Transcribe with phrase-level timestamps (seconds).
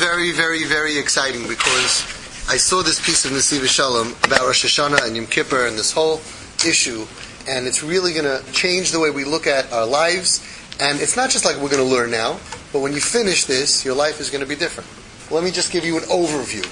[0.00, 2.04] very, very, very exciting because
[2.48, 5.92] I saw this piece of Nesivas Shalom about Rosh Hashanah and Yom Kippur and this
[5.92, 6.22] whole
[6.66, 7.04] issue,
[7.46, 10.40] and it's really going to change the way we look at our lives.
[10.80, 12.40] And it's not just like we're going to learn now,
[12.72, 14.88] but when you finish this, your life is going to be different.
[15.30, 16.64] Let me just give you an overview.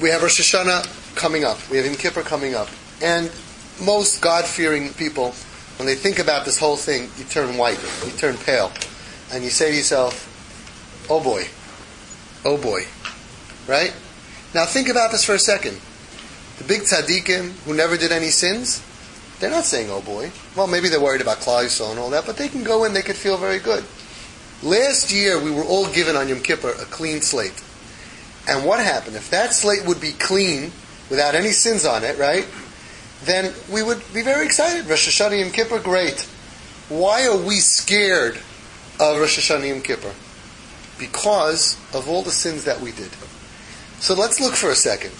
[0.00, 1.58] We have Rosh Hashanah coming up.
[1.70, 2.68] We have Yom Kippur coming up.
[3.02, 3.30] And
[3.84, 5.32] most God-fearing people,
[5.76, 8.72] when they think about this whole thing, you turn white, you turn pale,
[9.30, 11.44] and you say to yourself, oh boy,
[12.44, 12.86] oh boy,
[13.66, 13.92] right?
[14.54, 15.80] Now think about this for a second.
[16.58, 18.82] The big tzaddikim who never did any sins,
[19.40, 20.30] they're not saying, oh boy.
[20.54, 23.02] Well, maybe they're worried about Klal and all that, but they can go in, they
[23.02, 23.84] could feel very good.
[24.62, 27.62] Last year, we were all given on Yom Kippur a clean slate.
[28.46, 29.16] And what happened?
[29.16, 30.70] If that slate would be clean,
[31.10, 32.46] without any sins on it, right?
[33.24, 34.86] Then we would be very excited.
[34.86, 36.22] Rosh Hashanah Yom Kippur, great.
[36.88, 38.36] Why are we scared
[38.98, 40.12] of Rosh Hashanah Yom Kippur?
[41.02, 43.10] Because of all the sins that we did.
[43.98, 45.10] So let's look for a second.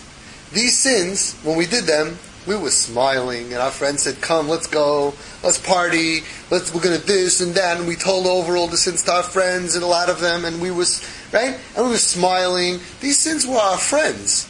[0.53, 4.69] These sins, when we did them, we were smiling, and our friends said, "Come, let's
[4.69, 8.77] go, let's party, let's we're gonna this and that." And we told over all the
[8.77, 11.91] sins to our friends, and a lot of them, and we was right, and we
[11.91, 12.79] were smiling.
[13.01, 14.47] These sins were our friends,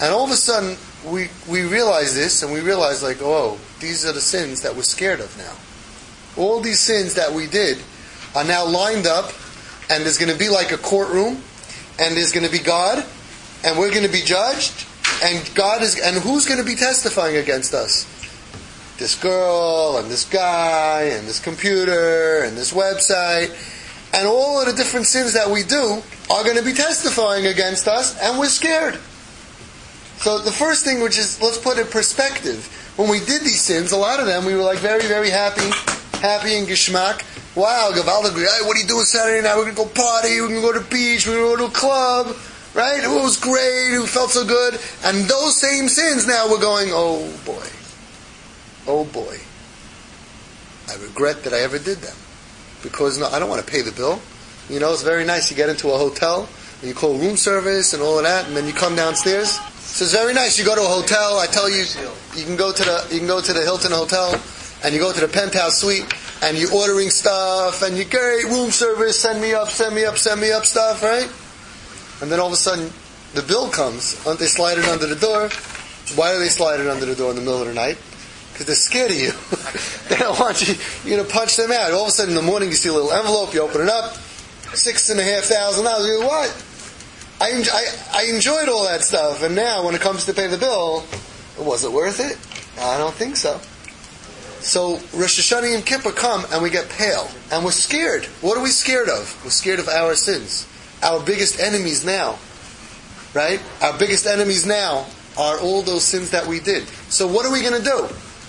[0.00, 4.06] and all of a sudden we we realized this, and we realized like, oh, these
[4.06, 5.52] are the sins that we're scared of now.
[6.42, 7.76] All these sins that we did
[8.34, 9.32] are now lined up,
[9.92, 11.42] and there's going to be like a courtroom,
[12.00, 13.04] and there's going to be God,
[13.64, 14.86] and we're going to be judged
[15.22, 18.08] and God is, and who's going to be testifying against us?
[18.98, 23.50] This girl, and this guy, and this computer, and this website,
[24.12, 27.86] and all of the different sins that we do are going to be testifying against
[27.86, 28.94] us, and we're scared.
[30.18, 32.66] So the first thing, which is, let's put in perspective.
[32.96, 35.70] When we did these sins, a lot of them, we were like very, very happy,
[36.18, 37.24] happy in Gishmak.
[37.54, 39.54] Wow, Gavalda, hey, what are you doing Saturday night?
[39.56, 41.56] We're going to go party, we're going to go to the beach, we're going to
[41.58, 42.36] go to a club.
[42.72, 43.04] Right?
[43.04, 44.80] It was great, it felt so good.
[45.04, 47.66] And those same sins now we're going, oh boy.
[48.86, 49.36] Oh boy.
[50.88, 52.16] I regret that I ever did them.
[52.82, 54.18] Because no, I don't want to pay the bill.
[54.70, 55.50] You know, it's very nice.
[55.50, 56.48] You get into a hotel,
[56.80, 59.60] and you call room service and all of that, and then you come downstairs.
[59.78, 60.58] So it's very nice.
[60.58, 61.38] You go to a hotel.
[61.38, 61.84] I tell you,
[62.34, 64.40] you can go to the you can go to the Hilton Hotel,
[64.82, 66.10] and you go to the penthouse suite,
[66.42, 69.18] and you're ordering stuff, and you great room service.
[69.20, 71.30] Send me up, send me up, send me up stuff, right?
[72.22, 72.88] and then all of a sudden
[73.34, 74.24] the bill comes.
[74.26, 75.50] Aren't they slide it under the door?
[76.14, 77.98] Why do they slide it under the door in the middle of the night?
[78.52, 79.32] Because they're scared of you.
[80.08, 80.74] they don't want you.
[81.04, 81.92] You're gonna punch them out.
[81.92, 83.52] All of a sudden in the morning you see a little envelope.
[83.52, 84.14] You open it up.
[84.74, 86.06] Six and a half thousand dollars.
[86.06, 86.64] You what?
[87.40, 90.58] I, I, I enjoyed all that stuff, and now when it comes to pay the
[90.58, 91.04] bill,
[91.58, 92.38] was it worth it?
[92.80, 93.60] I don't think so.
[94.62, 98.26] So Rosh Hashanah and Kippur come and we get pale and we're scared.
[98.40, 99.40] What are we scared of?
[99.44, 100.66] We're scared of our sins
[101.02, 102.38] our biggest enemies now,
[103.34, 103.60] right?
[103.82, 105.06] Our biggest enemies now
[105.36, 106.86] are all those sins that we did.
[107.10, 108.08] So what are we going to do?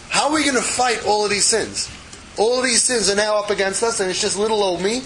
[0.09, 1.89] How are we going to fight all of these sins?
[2.37, 5.01] All of these sins are now up against us, and it's just little old me.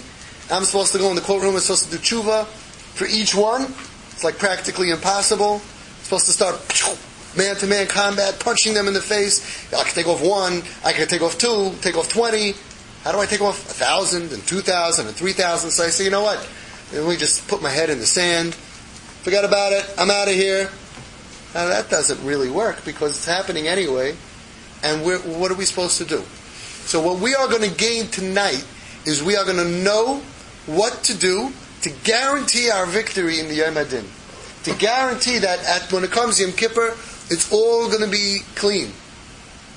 [0.50, 1.54] I'm supposed to go in the courtroom.
[1.54, 3.64] I'm supposed to do tshuva for each one.
[4.12, 5.54] It's like practically impossible.
[5.54, 6.56] I'm supposed to start
[7.38, 9.72] man-to-man combat, punching them in the face.
[9.72, 10.62] I can take off one.
[10.84, 11.72] I can take off two.
[11.80, 12.54] Take off twenty.
[13.04, 15.70] How do I take off a thousand and two thousand and three thousand?
[15.70, 16.46] So I say, you know what?
[16.92, 18.54] Let me just put my head in the sand.
[18.54, 19.88] Forget about it.
[19.96, 20.70] I'm out of here.
[21.54, 24.16] Now that doesn't really work because it's happening anyway.
[24.82, 26.22] And what are we supposed to do?
[26.84, 28.64] So what we are going to gain tonight
[29.04, 30.22] is we are going to know
[30.66, 34.04] what to do to guarantee our victory in the Yom Adin.
[34.64, 36.96] To guarantee that at, when it comes to Yom Kippur,
[37.30, 38.92] it's all going to be clean.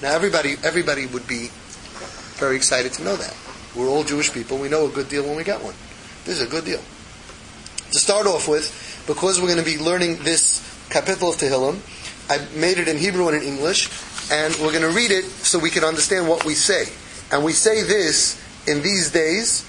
[0.02, 1.50] Now everybody, everybody would be
[2.40, 3.36] very excited to know that.
[3.76, 4.58] We're all Jewish people.
[4.58, 5.76] We know a good deal when we get one.
[6.26, 6.82] This is a good deal
[7.92, 11.80] to start off with, because we're going to be learning this kapitel of Tehillim,
[12.30, 13.90] I made it in Hebrew and in English,
[14.32, 16.86] and we're going to read it so we can understand what we say.
[17.32, 19.62] And we say this in these days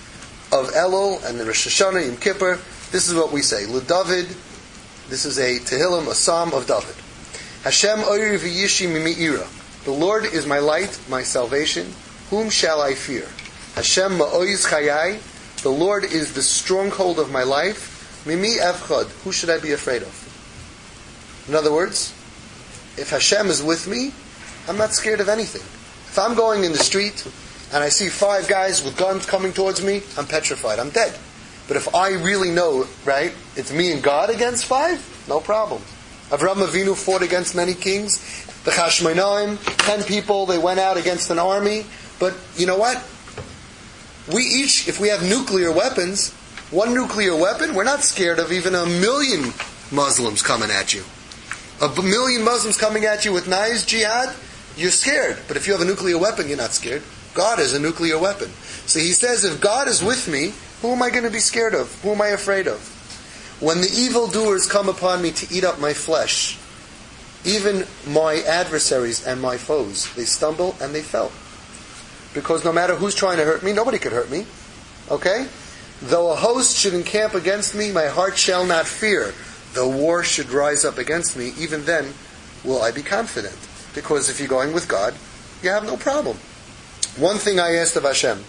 [0.53, 2.61] of Elul and the Rosh Hashanah, Yom Kippur.
[2.93, 3.67] This is what we say.
[3.67, 4.27] David.
[5.09, 6.95] this is a Tehillim, a psalm of David.
[7.65, 9.47] Hashem oyer v'yishi mimi'ira.
[9.85, 11.93] The Lord is my light, my salvation.
[12.31, 13.29] Whom shall I fear?
[13.75, 15.21] Hashem ma'oiz chayai.
[15.63, 18.25] The Lord is the stronghold of my life.
[18.27, 21.47] Mimi evchad, who should I be afraid of?
[21.49, 22.13] In other words,
[22.97, 24.13] if Hashem is with me,
[24.69, 25.63] I'm not scared of anything.
[25.63, 27.27] If I'm going in the street
[27.73, 30.79] and I see five guys with guns coming towards me, I'm petrified.
[30.79, 31.17] I'm dead.
[31.69, 35.83] But if I really know, right, it's me and God against five, no problem.
[36.33, 38.19] Avram Avinu fought against many kings.
[38.65, 41.87] The Chashmonaim, ten people, they went out against an army.
[42.19, 42.97] But you know what?
[44.33, 46.33] We each, if we have nuclear weapons,
[46.73, 49.53] One nuclear weapon, we're not scared of even a million
[49.91, 51.05] Muslims coming at you.
[51.83, 54.35] A million Muslims coming at you with knives, jihad,
[54.75, 55.37] you're scared.
[55.49, 57.03] But if you have a nuclear weapon, you're not scared.
[57.35, 58.49] God is a nuclear weapon.
[58.87, 61.75] So he says, if God is with me, who am I going to be scared
[61.75, 61.93] of?
[62.01, 62.81] Who am I afraid of?
[63.63, 66.59] When the evildoers come upon me to eat up my flesh,
[67.45, 71.31] even my adversaries and my foes, they stumble and they fell.
[72.35, 74.47] Because no matter who's trying to hurt me, nobody could hurt me.
[75.13, 75.47] Okay?
[76.03, 79.33] Though a host should encamp against me, my heart shall not fear.
[79.75, 82.15] Though war should rise up against me, even then
[82.65, 83.57] will I be confident.
[83.95, 85.15] Because if you're going with God,
[85.63, 86.37] you have no problem.
[87.17, 88.43] One thing I asked of Hashem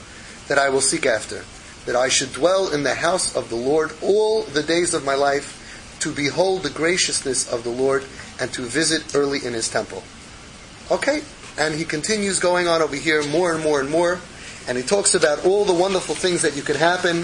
[0.47, 1.45] that I will seek after,
[1.85, 5.15] that I should dwell in the house of the Lord all the days of my
[5.15, 5.59] life,
[5.99, 8.03] to behold the graciousness of the Lord
[8.39, 10.03] and to visit early in his temple.
[10.91, 11.21] Okay,
[11.57, 14.19] and he continues going on over here more and more and more,
[14.67, 17.21] and he talks about all the wonderful things that you could happen,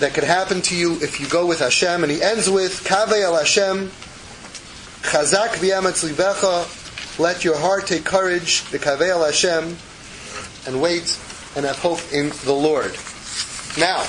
[0.00, 3.24] that could happen to you if you go with Hashem, and he ends with Kaveh
[3.24, 3.90] al Hashem,
[5.02, 9.76] Chazak v'yametz libecha, let your heart take courage, the Kaveh al Hashem,
[10.66, 11.18] and wait
[11.56, 12.96] and have hope in the Lord.
[13.78, 14.04] Now,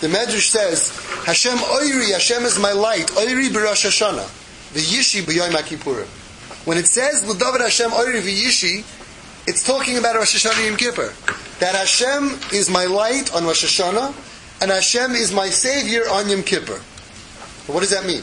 [0.00, 0.90] the Medrash says,
[1.24, 4.26] Hashem oiri, Hashem is my light, oiri b'rosh Hashanah,
[4.74, 6.06] v'yishi b'yoyim HaKippurim.
[6.66, 8.84] When it says l'david Hashem oiri v'yishi,
[9.46, 11.12] it's talking about Rosh Hashanah Yom Kippur.
[11.60, 14.14] That Hashem is my light on Rosh Hashanah,
[14.62, 16.80] and Hashem is my savior on Yom Kippur.
[17.66, 18.22] What does that mean?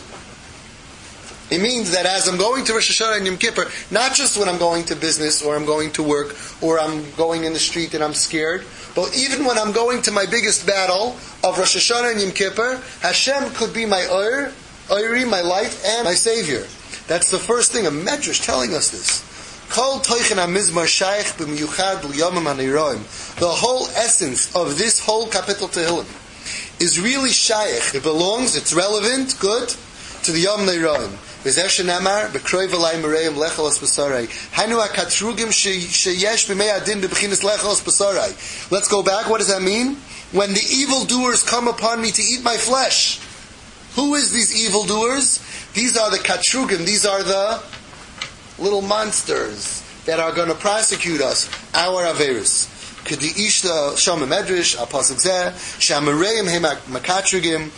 [1.52, 4.48] It means that as I'm going to Rosh Hashanah and Yom Kippur, not just when
[4.48, 7.94] I'm going to business or I'm going to work or I'm going in the street
[7.94, 8.66] and I'm scared,
[8.96, 12.82] but even when I'm going to my biggest battle of Rosh Hashanah and Yom Kippur,
[13.02, 14.54] Hashem could be my Ur,
[14.90, 16.66] Uri, my light, and my Savior.
[17.08, 17.86] That's the first thing.
[17.86, 19.22] A Medrash telling us this.
[23.40, 27.96] The whole essence of this whole kapitel Tehillim is really shaykh.
[27.96, 29.76] It belongs, it's relevant, good,
[30.25, 31.11] to the Yom Neiroim.
[31.47, 34.27] וזה שנאמר, בקרוי ולאי מראם לכלס בשרי.
[34.57, 38.33] היינו הקטרוגים שיש בימי הדין בבחינס לכלס בשרי.
[38.71, 39.97] Let's go back, what does that mean?
[40.33, 43.21] When the evildoers come upon me to eat my flesh.
[43.95, 45.39] Who is these evildoers?
[45.73, 47.63] These are the katrugim, these are the
[48.59, 52.67] little monsters that are going to prosecute us, our Averis.
[53.06, 54.26] Shama
[55.80, 56.48] Shamareim
[56.88, 57.70] Makatrigim,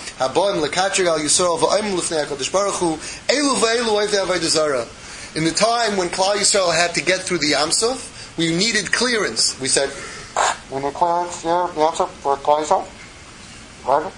[1.19, 2.97] Yisrael, Va'im Lufnei HaKadosh Baruch Hu,
[3.27, 7.69] Elu Oivdei In the time when Klal Yisrael had to get through the Yam
[8.37, 9.59] we needed clearance.
[9.59, 9.89] We said,
[10.71, 12.85] we need clearance, yeah, Yam for Klal Yisrael.
[13.87, 14.11] Right?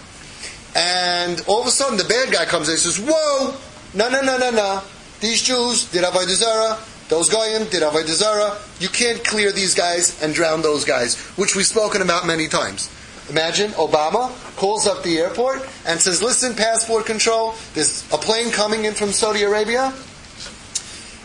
[0.75, 3.56] And all of a sudden the bad guy comes in and says, whoa,
[3.94, 4.81] no, no, no, no, no.
[5.22, 6.78] These Jews did Avodah Zarah,
[7.10, 8.81] those goyim did avodah.
[8.81, 12.90] You can't clear these guys and drown those guys, which we've spoken about many times.
[13.30, 17.56] Imagine Obama calls up the airport and says, "Listen, passport control.
[17.74, 19.94] There's a plane coming in from Saudi Arabia,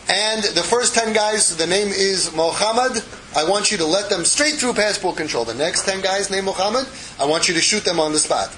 [0.09, 3.03] and the first ten guys, the name is Mohammed.
[3.37, 5.45] I want you to let them straight through passport control.
[5.45, 6.87] The next ten guys named Mohammed,
[7.19, 8.51] I want you to shoot them on the spot."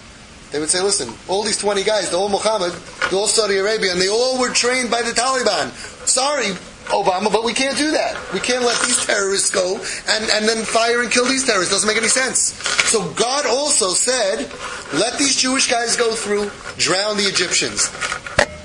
[0.53, 2.73] They would say, "Listen, all these twenty guys, they're all Mohammed,
[3.11, 5.73] they're all Saudi Arabia, and they all were trained by the Taliban.
[6.07, 8.17] Sorry, Obama, but we can't do that.
[8.33, 9.77] We can't let these terrorists go
[10.09, 11.73] and, and then fire and kill these terrorists.
[11.73, 12.55] Doesn't make any sense.
[12.91, 14.51] So God also said,
[14.93, 17.91] let these Jewish guys go through, drown the Egyptians.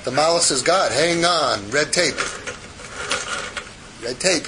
[0.04, 2.16] The Malach says, God, hang on, red tape.
[4.02, 4.46] Red tape.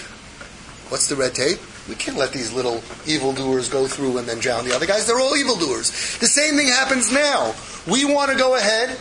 [0.90, 1.58] What's the red tape?
[1.88, 5.06] We can't let these little evildoers go through and then drown the other guys.
[5.06, 5.90] They're all evildoers.
[6.18, 7.54] The same thing happens now.
[7.88, 8.96] We want to go ahead,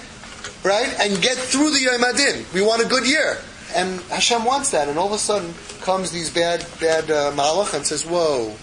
[0.64, 2.46] right, and get through the Yom Adin.
[2.54, 3.38] We want a good year.
[3.76, 4.88] And Hashem wants that.
[4.88, 8.56] And all of a sudden comes these bad, bad uh, malach and says, whoa,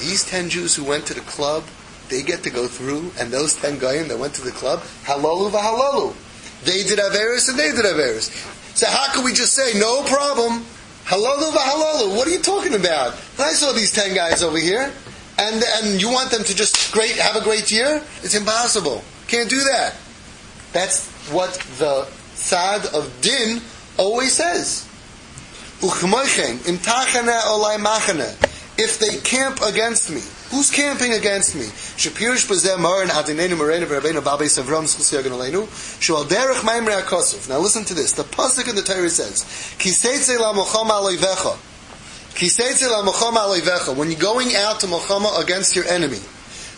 [0.00, 1.64] these ten Jews who went to the club,
[2.08, 5.50] they get to go through, and those ten goyim that went to the club, halalu
[5.50, 6.14] v'halalu.
[6.64, 8.28] They did Averis and they did Averis.
[8.76, 10.64] So how can we just say, no problem,
[11.04, 12.16] halalu v'halalu?
[12.16, 13.14] What are you talking about?
[13.38, 14.92] I saw these ten guys over here,
[15.38, 18.02] and, and you want them to just great have a great year?
[18.22, 19.02] It's impossible.
[19.26, 19.94] Can't do that.
[20.72, 23.62] That's what the Sad of Din
[23.96, 24.88] always says.
[28.76, 30.20] If they camp against me,
[30.50, 31.66] who's camping against me?
[31.96, 32.48] Shapirish.
[37.48, 38.12] Now listen to this.
[38.12, 39.44] The pasuk in the Torah says,
[39.78, 40.54] Kiseitze la.
[42.34, 43.92] Kiseitze la.
[43.92, 46.18] When you're going out to mochama against your enemy,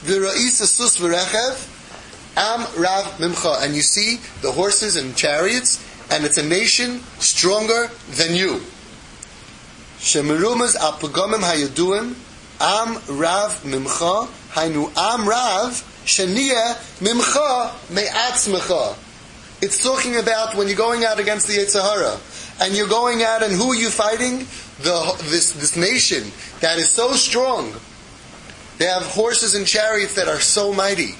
[0.05, 1.73] v'rechev,
[2.37, 3.63] am rav mimcha.
[3.63, 8.61] And you see the horses and chariots and it's a nation stronger than you.
[11.43, 12.15] Hayaduim
[12.61, 15.83] am rav mimcha hainu am rav
[17.01, 18.97] mimcha me'atzmecha.
[19.63, 22.19] It's talking about when you're going out against the Yetzer Hara,
[22.61, 24.47] and you're going out and who are you fighting?
[24.83, 27.73] The, this, this nation that is so strong.
[28.77, 31.15] They have horses and chariots that are so mighty.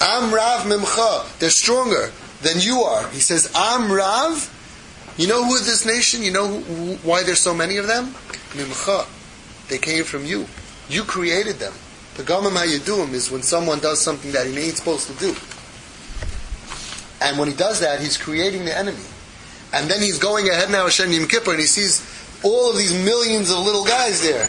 [0.00, 1.38] Am Rav Mimcha.
[1.40, 3.08] They're stronger than you are.
[3.10, 4.56] He says, I'm Rav.
[5.16, 6.22] You know who is this nation?
[6.22, 8.06] You know who, why there's so many of them?
[8.52, 9.06] Mimcha.
[9.68, 10.46] They came from you.
[10.88, 11.72] You created them.
[12.16, 15.34] The gamam hayidum is when someone does something that he ain't supposed to do.
[17.22, 19.04] And when he does that, he's creating the enemy.
[19.72, 22.02] And then he's going ahead now, Hashem Yom Kippur, and he sees
[22.42, 24.46] all of these millions of little guys there.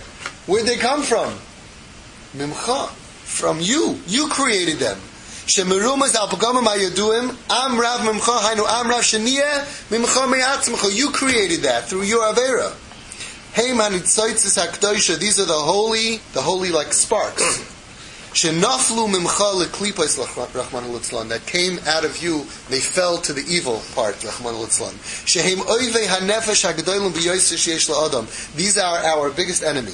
[0.47, 1.33] Where'd they come from?
[2.35, 2.89] Mimcha.
[2.89, 3.99] From you.
[4.07, 4.97] You created them.
[5.45, 8.39] Shemerumaz al pagamim ayaduim, am rav mimcha,
[9.01, 10.95] sheniyah, mimcha me'atzmcha.
[10.95, 12.73] You created that through your Avera.
[13.53, 17.41] Hey manitzaitzis hakdosha, these are the holy, the holy like sparks.
[18.33, 20.17] Shenaflu mimcha leklipas
[20.55, 24.67] Rahman al that came out of you, they fell to the evil part, Rahman al
[24.67, 28.55] Shehem oivei hanefesh hagdolim b'yoyser sheyesh.
[28.55, 29.91] These are our biggest enemy.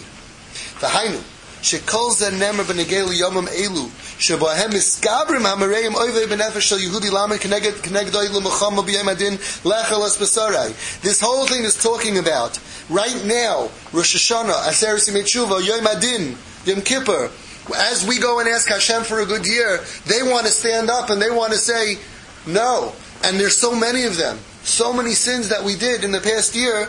[0.80, 1.24] V'hainu,
[1.67, 7.73] shekol ze nemer b'negel yomam elu, שבהם מסקברים המראים אויבי בנפש של יהודי למה כנגד
[7.83, 10.73] כנגד אוי למחמה ביום הדין לחלס בסורי.
[11.03, 12.59] This whole thing is talking about
[12.91, 17.31] right now Rosh Hashanah, Aser Simei Tshuva, Yom Adin, Yom Kippur.
[17.77, 21.11] As we go and ask Hashem for a good year, they want to stand up
[21.11, 21.99] and they want to say
[22.47, 22.93] no.
[23.25, 26.57] And there's so many of them, so many sins that we did in the past
[26.57, 26.89] year,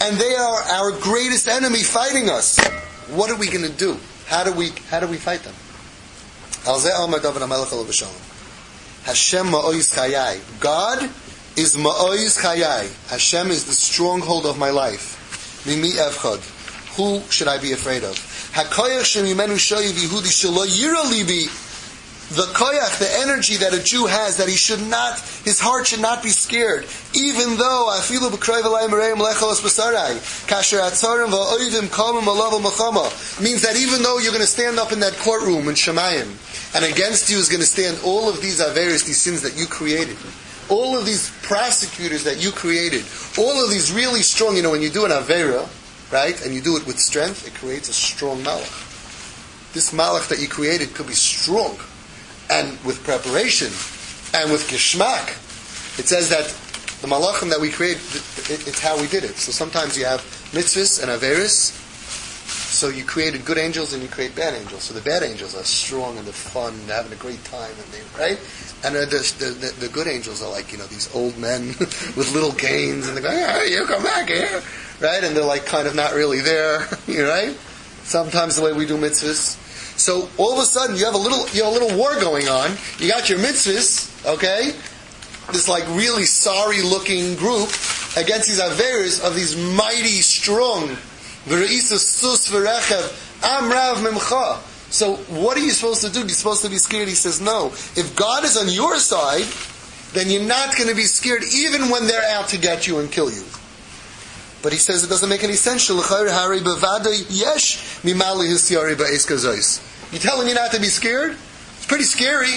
[0.00, 2.58] and they are our greatest enemy fighting us.
[3.08, 3.96] What are we going to do?
[4.27, 5.55] How do we how do we fight them?
[9.05, 10.59] Hashem ma'ois chayai.
[10.59, 11.03] God
[11.55, 13.09] is ma'ois chayai.
[13.09, 15.65] Hashem is the stronghold of my life.
[15.65, 16.43] Mimi evchad.
[16.97, 18.15] Who should I be afraid of?
[18.53, 21.47] Hakoyach shemimenu shoyiv Yehudi shelo yira libi.
[22.29, 26.01] The koyach, the energy that a Jew has, that he should not, his heart should
[26.01, 31.87] not be scared, even though I feel b'kroiv alayim reim lechalos b'sarai, kasher atzarim va'oivim
[31.87, 33.07] kalmim alav machama,
[33.41, 36.27] means that even though you're going to stand up in that courtroom in Shemayim,
[36.75, 39.65] and against you is going to stand all of these averis, these sins that you
[39.65, 40.17] created.
[40.67, 43.05] All of these prosecutors that you created.
[43.37, 45.63] All of these really strong, you know, when you do an avera,
[46.11, 48.83] right, and you do it with strength, it creates a strong malach.
[49.73, 51.79] This malach that you created could be strong.
[52.49, 53.71] And with preparation,
[54.33, 55.29] and with geschmack.
[55.99, 56.45] It says that
[57.01, 57.97] the malachim that we create,
[58.49, 59.35] it's how we did it.
[59.35, 61.71] So sometimes you have mitzvahs and averis,
[62.47, 64.83] so you created good angels and you create bad angels.
[64.83, 67.91] So the bad angels are strong and they're fun and having a great time, and
[67.91, 68.39] they right.
[68.83, 69.05] And the,
[69.39, 71.67] the, the, good angels are like you know these old men
[72.15, 74.61] with little canes, and they go, "Yeah, you come back here,"
[75.01, 75.23] right?
[75.23, 77.57] And they're like kind of not really there, you right?
[78.03, 79.63] Sometimes the way we do mitzvahs.
[79.97, 82.47] So all of a sudden you have a little you have a little war going
[82.47, 82.71] on.
[82.99, 84.73] You got your mitzvahs, okay?
[85.51, 87.69] This like really sorry looking group
[88.15, 90.97] against these averas of these mighty strong
[94.89, 96.19] so what are you supposed to do?
[96.19, 97.07] You're supposed to be scared.
[97.07, 97.67] He says, no.
[97.95, 99.45] If God is on your side,
[100.13, 103.09] then you're not going to be scared even when they're out to get you and
[103.09, 103.43] kill you.
[104.61, 105.87] But he says it doesn't make any sense.
[110.11, 111.31] You tell him you're not to be scared?
[111.31, 112.53] It's pretty scary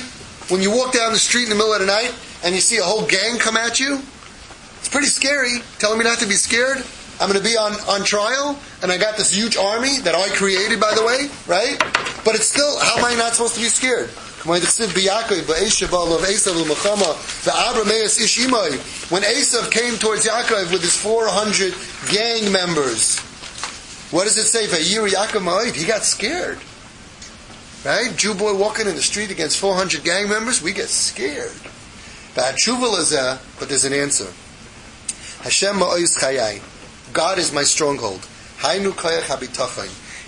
[0.48, 2.14] when you walk down the street in the middle of the night
[2.44, 3.96] and you see a whole gang come at you.
[4.78, 5.58] It's pretty scary.
[5.78, 6.78] Telling me not to be scared.
[7.20, 10.28] I'm going to be on, on trial, and I got this huge army that I
[10.30, 11.78] created, by the way, right?
[12.24, 14.08] But it's still, how am I not supposed to be scared?
[19.10, 21.74] When Esav came towards Yaakov with his 400
[22.10, 23.18] gang members,
[24.10, 24.66] what does it say?
[25.76, 26.58] He got scared.
[27.84, 28.14] Right?
[28.16, 31.52] Jew boy walking in the street against 400 gang members, we get scared.
[32.34, 32.56] But
[33.68, 34.26] there's an answer.
[35.42, 36.62] Hashem ma'ois chayai.
[37.12, 38.20] God is my stronghold.
[38.58, 38.92] Hainu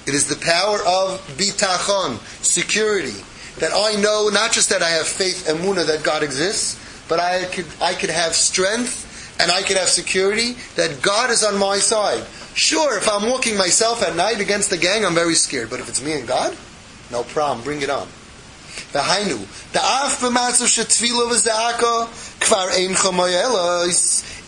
[0.07, 3.23] It is the power of bitachon, security,
[3.59, 6.79] that I know not just that I have faith and muna that God exists,
[7.09, 11.45] but I could I could have strength and I could have security that God is
[11.45, 12.25] on my side.
[12.55, 15.69] Sure, if I'm walking myself at night against the gang, I'm very scared.
[15.69, 16.57] But if it's me and God,
[17.13, 17.63] no problem.
[17.63, 18.09] Bring it on.
[18.93, 19.39] The Hainu.
[19.73, 22.09] The af b'matzav shetvila v'zaka
[22.41, 22.95] kvar ein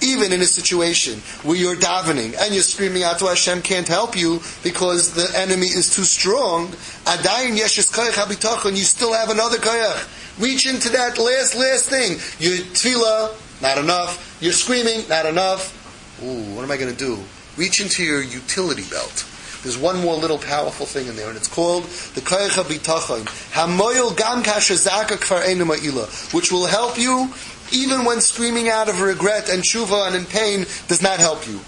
[0.02, 1.18] even in a situation
[1.48, 5.66] where you're davening and you're screaming out to Hashem can't help you because the enemy
[5.66, 6.68] is too strong,
[7.06, 10.40] adayin yeshes koyach habitachon, you still have another koyach.
[10.40, 12.12] Reach into that last, last thing.
[12.38, 14.36] Your tefillah, not enough.
[14.40, 15.72] You're screaming, not enough.
[16.22, 17.22] Ooh, what am I going to do?
[17.56, 19.24] Reach into your utility belt.
[19.64, 23.24] There's one more little powerful thing in there, and it's called the Koycha Bitachon.
[23.52, 27.32] Hamoyel Gam Kashazaka Kfar Ma'ila, which will help you
[27.72, 31.60] even when screaming out of regret and shuva and in pain does not help you.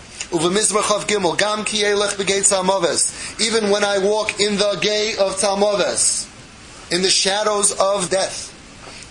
[3.41, 6.29] Even when I walk in the gate of Tzalmoves,
[6.93, 8.53] in the shadows of death.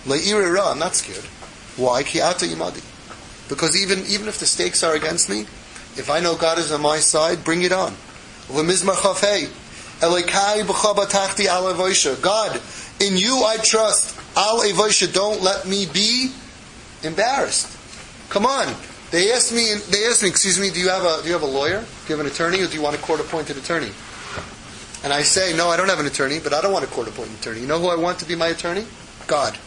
[0.06, 1.26] Le'irira, I'm not scared.
[1.76, 2.04] Why?
[2.04, 2.84] Ki Ata Yimadi.
[3.50, 5.42] Because even, even if the stakes are against me,
[5.98, 7.96] if I know God is on my side, bring it on.
[12.22, 12.62] God,
[13.00, 14.20] in you I trust.
[14.38, 14.62] Al
[15.14, 16.32] don't let me be
[17.04, 17.78] embarrassed.
[18.30, 18.76] Come on.
[19.12, 21.44] They asked me, they asked me, excuse me, do you have a, do you have
[21.44, 21.80] a lawyer?
[21.80, 23.92] Do you have an attorney or do you want a court appointed attorney?
[25.04, 27.08] And I say, no, I don't have an attorney, but I don't want a court
[27.08, 27.62] appointed attorney.
[27.62, 28.86] You know who I want to be my attorney?
[29.28, 29.58] God.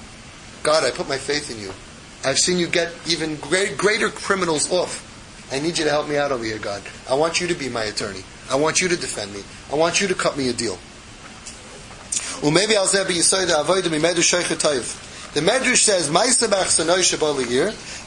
[0.63, 1.73] God, I put my faith in you.
[2.29, 5.07] I've seen you get even great, greater criminals off.
[5.53, 6.83] I need you to help me out over here, God.
[7.09, 8.23] I want you to be my attorney.
[8.50, 9.40] I want you to defend me.
[9.71, 10.78] I want you to cut me a deal.
[15.35, 16.09] The Medrash says,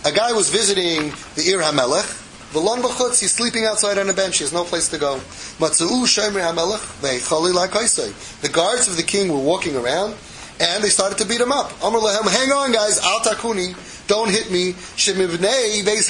[0.03, 4.37] a guy was visiting the Ir HaMelech, V'lon b'chutz, he's sleeping outside on a bench,
[4.37, 5.17] he has no place to go.
[5.59, 10.15] Matzu'u shomer HaMelech, The guards of the king were walking around,
[10.59, 11.71] and they started to beat him up.
[11.83, 13.75] Amr lehem, hang on guys, al takuni,
[14.07, 14.73] don't hit me.
[14.73, 16.09] Shemivnei Beis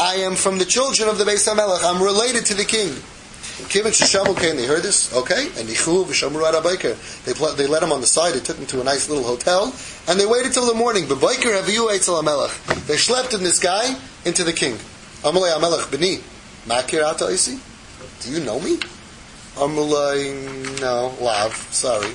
[0.00, 2.94] I am from the children of the Beis HaMelech, I'm related to the king.
[3.56, 6.94] Kivin Sheshamu came, they heard this, okay, and Nichu v'shamru arabayker.
[7.24, 9.74] They they let him on the side, they took him to a nice little hotel,
[10.06, 11.04] and they waited till the morning.
[11.06, 12.86] Baiker haviyu eitzel hamelech.
[12.86, 13.96] They schlepped in this guy
[14.26, 14.74] into the king.
[15.22, 16.20] Amalei hamelech b'ni,
[16.68, 17.58] makir ata isi?
[18.20, 18.76] Do you know me?
[19.54, 22.12] Amalei, no, lav, sorry.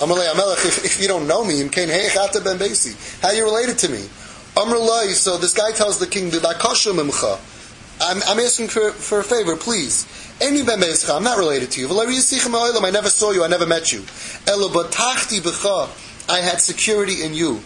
[0.00, 2.96] Amalei hamelech, if, if you don't know me, imkain heich ata ben besi.
[3.22, 4.04] How are you related to me?
[4.56, 6.30] Amalei, so this guy tells the king,
[8.00, 10.06] I'm, I'm asking for, for a favor, please.
[10.40, 11.88] Any ben beischa, I'm not related to you.
[11.88, 13.44] I never saw you.
[13.44, 14.02] I never met you.
[16.28, 17.60] I had security in you.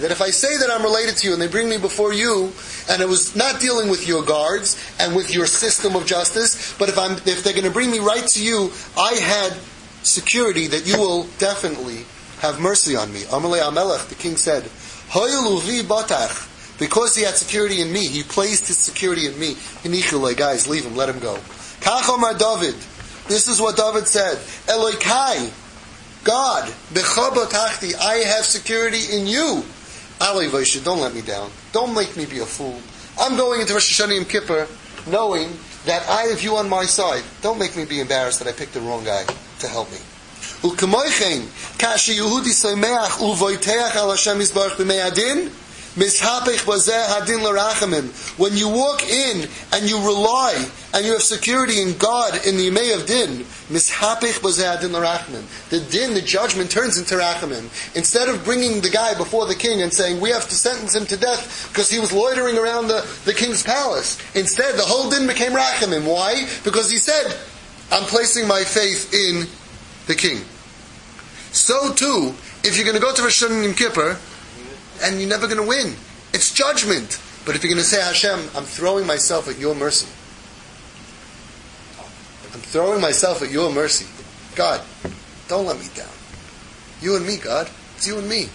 [0.00, 2.52] That if I say that I'm related to you and they bring me before you,
[2.90, 6.88] and it was not dealing with your guards and with your system of justice, but
[6.88, 9.52] if I'm if they're going to bring me right to you, I had
[10.02, 12.06] security that you will definitely
[12.40, 13.20] have mercy on me.
[13.22, 14.64] Amalei Amelech, the king said,
[16.78, 19.54] because he had security in me, he placed his security in me.
[19.84, 21.34] Inichule, guys, leave him, let him go.
[21.80, 22.74] Kachomar David.
[23.28, 24.36] This is what David said.
[24.66, 25.52] Elokai,
[26.24, 29.64] God, Bechabotachti, I have security in you.
[30.20, 30.48] Ali
[30.82, 31.50] don't let me down.
[31.72, 32.80] Don't make me be a fool.
[33.20, 34.66] I'm going into Rosh Hashanah Yom Kippur
[35.06, 35.50] knowing
[35.86, 37.22] that I have you on my side.
[37.42, 39.24] Don't make me be embarrassed that I picked the wrong guy
[39.60, 39.98] to help me.
[40.62, 41.46] U'kemoichen,
[41.78, 44.10] kashi Yehudi soimeach u'voiteach al
[45.98, 51.80] Hashem yizbarach b'mei adin, when you walk in and you rely and you have security
[51.80, 56.70] in God in the Yimei of Din, mishapekh wazah din larahman the Din, the judgment
[56.70, 57.64] turns into Rachamim.
[57.96, 61.06] Instead of bringing the guy before the king and saying, we have to sentence him
[61.06, 64.18] to death because he was loitering around the, the king's palace.
[64.34, 66.06] Instead, the whole Din became Rachamim.
[66.06, 66.46] Why?
[66.64, 67.36] Because he said,
[67.90, 69.46] I'm placing my faith in
[70.06, 70.42] the king.
[71.52, 74.18] So too, if you're going to go to Rosh Hashanah Kippur,
[75.02, 75.94] and you're never going to win.
[76.32, 77.20] It's judgment.
[77.44, 80.06] But if you're going to say, Hashem, I'm throwing myself at your mercy.
[82.52, 84.06] I'm throwing myself at your mercy.
[84.54, 84.82] God,
[85.48, 86.08] don't let me down.
[87.00, 87.70] You and me, God.
[87.96, 88.48] It's you and me.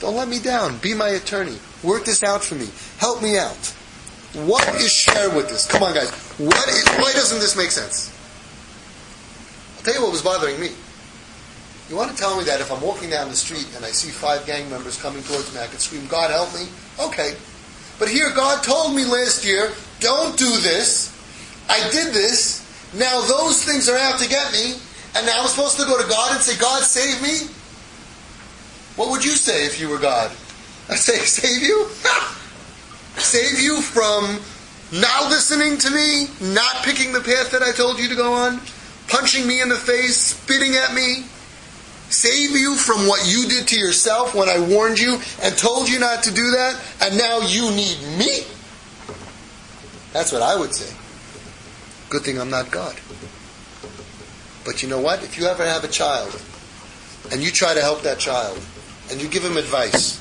[0.00, 0.78] Don't let me down.
[0.78, 1.58] Be my attorney.
[1.82, 2.68] Work this out for me.
[2.98, 3.74] Help me out.
[4.34, 5.66] What is shared with this?
[5.66, 6.10] Come on, guys.
[6.38, 8.14] What is, why doesn't this make sense?
[9.76, 10.70] I'll tell you what was bothering me.
[11.88, 14.10] You want to tell me that if I'm walking down the street and I see
[14.10, 16.68] five gang members coming towards me, I could scream, God help me?
[17.00, 17.34] Okay.
[17.98, 21.14] But here, God told me last year, don't do this.
[21.68, 22.64] I did this.
[22.94, 24.74] Now those things are out to get me.
[25.16, 27.48] And now I'm supposed to go to God and say, God save me?
[28.96, 30.30] What would you say if you were God?
[30.90, 31.86] I say, save you?
[33.16, 34.38] save you from
[34.92, 38.60] not listening to me, not picking the path that I told you to go on,
[39.08, 41.24] punching me in the face, spitting at me,
[42.10, 45.98] save you from what you did to yourself when I warned you and told you
[45.98, 48.40] not to do that, and now you need me?
[50.12, 50.94] That's what I would say.
[52.08, 52.98] Good thing I'm not God.
[54.64, 55.22] But you know what?
[55.22, 56.40] If you ever have a child,
[57.30, 58.58] and you try to help that child,
[59.10, 60.18] and you give him advice,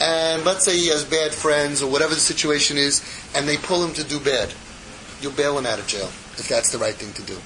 [0.00, 3.02] and let's say he has bad friends or whatever the situation is,
[3.34, 4.52] and they pull him to do bad,
[5.20, 7.36] you'll bail him out of jail if that's the right thing to do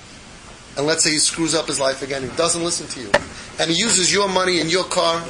[0.77, 3.11] and let's say he screws up his life again, he doesn't listen to you,
[3.59, 5.23] and he uses your money in your car,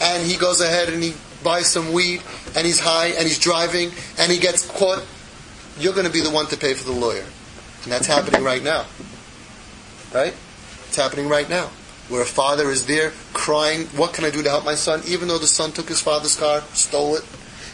[0.00, 2.22] and he goes ahead and he buys some weed,
[2.56, 5.04] and he's high, and he's driving, and he gets caught,
[5.78, 7.24] you're going to be the one to pay for the lawyer.
[7.82, 8.86] And that's happening right now.
[10.12, 10.34] Right?
[10.88, 11.70] It's happening right now.
[12.08, 15.02] Where a father is there crying, what can I do to help my son?
[15.06, 17.24] Even though the son took his father's car, stole it.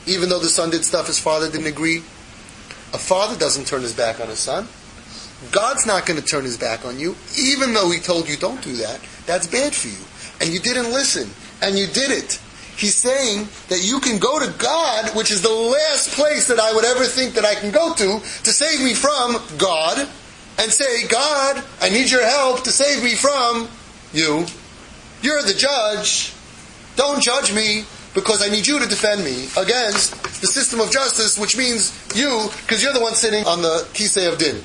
[0.06, 1.98] Even though the son did stuff his father didn't agree.
[2.92, 4.66] A father doesn't turn his back on his son.
[5.52, 8.62] God's not going to turn his back on you, even though he told you don't
[8.62, 9.00] do that.
[9.30, 10.02] That's bad for you.
[10.40, 11.30] And you didn't listen.
[11.62, 12.40] And you did it.
[12.76, 16.72] He's saying that you can go to God, which is the last place that I
[16.74, 19.98] would ever think that I can go to, to save me from God,
[20.58, 23.68] and say, God, I need your help to save me from
[24.12, 24.46] you.
[25.22, 26.32] You're the judge.
[26.96, 31.38] Don't judge me because I need you to defend me against the system of justice,
[31.38, 34.60] which means you, because you're the one sitting on the kisei of din.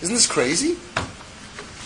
[0.00, 0.76] Isn't this crazy?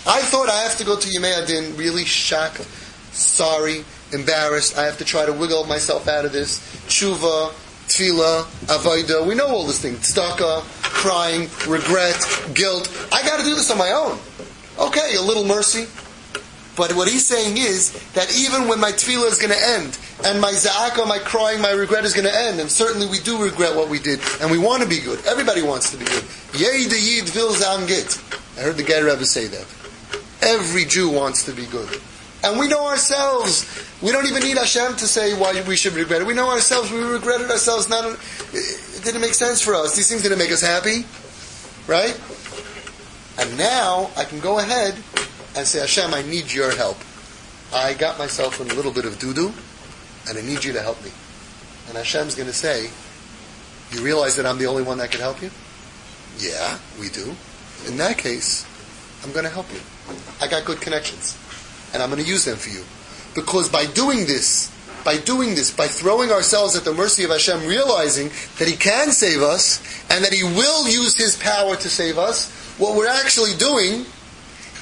[0.06, 2.66] I thought I have to go to Yemei Adin really shocked,
[3.12, 4.78] sorry, embarrassed.
[4.78, 6.58] I have to try to wiggle myself out of this.
[6.86, 7.52] Tshuva,
[7.86, 9.26] tefillah, avodah.
[9.26, 9.96] We know all this thing.
[9.96, 12.16] Tzedakah, crying, regret,
[12.54, 12.88] guilt.
[13.12, 14.18] I got to do this on my own.
[14.78, 15.86] Okay, a little mercy.
[16.76, 20.40] But what he's saying is that even when my tefillah is going to end, and
[20.40, 23.76] my za'aka, my crying, my regret is going to end, and certainly we do regret
[23.76, 25.24] what we did, and we want to be good.
[25.26, 26.24] Everybody wants to be good.
[26.54, 27.52] Yei de yid vil
[27.86, 28.18] git.
[28.56, 29.79] I heard the Ger Rebbe say that.
[30.42, 32.00] Every Jew wants to be good.
[32.42, 33.66] And we know ourselves.
[34.00, 36.26] We don't even need Hashem to say why we should regret it.
[36.26, 36.90] We know ourselves.
[36.90, 37.88] We regretted ourselves.
[37.88, 38.18] Not,
[38.52, 39.94] it didn't make sense for us.
[39.94, 41.04] These things didn't make us happy,
[41.86, 42.18] right?
[43.38, 44.94] And now I can go ahead
[45.56, 46.96] and say, Hashem, I need your help.
[47.72, 49.52] I got myself in a little bit of doo doo,
[50.28, 51.10] and I need you to help me.
[51.88, 52.88] And Hashem's going to say,
[53.90, 55.50] You realize that I'm the only one that can help you?
[56.38, 57.34] Yeah, we do.
[57.86, 58.64] In that case,
[59.24, 59.80] I'm going to help you.
[60.40, 61.38] I got good connections
[61.92, 62.84] and I'm going to use them for you.
[63.34, 64.70] Because by doing this,
[65.04, 68.28] by doing this, by throwing ourselves at the mercy of Hashem, realizing
[68.58, 69.80] that He can save us
[70.10, 74.04] and that He will use His power to save us, what we're actually doing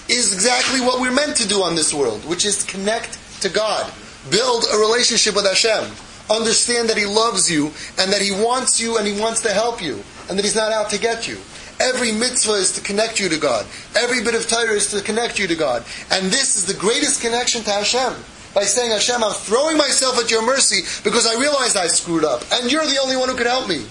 [0.08, 3.92] is exactly what we're meant to do on this world, which is connect to God,
[4.30, 5.90] build a relationship with Hashem,
[6.30, 7.66] understand that He loves you
[7.98, 10.72] and that He wants you and He wants to help you, and that He's not
[10.72, 11.36] out to get you.
[11.80, 13.66] Every mitzvah is to connect you to God.
[13.96, 15.84] Every bit of Torah is to connect you to God.
[16.10, 18.14] And this is the greatest connection to Hashem.
[18.54, 22.42] By saying, Hashem, I'm throwing myself at your mercy because I realize I screwed up.
[22.52, 23.84] And you're the only one who can help me.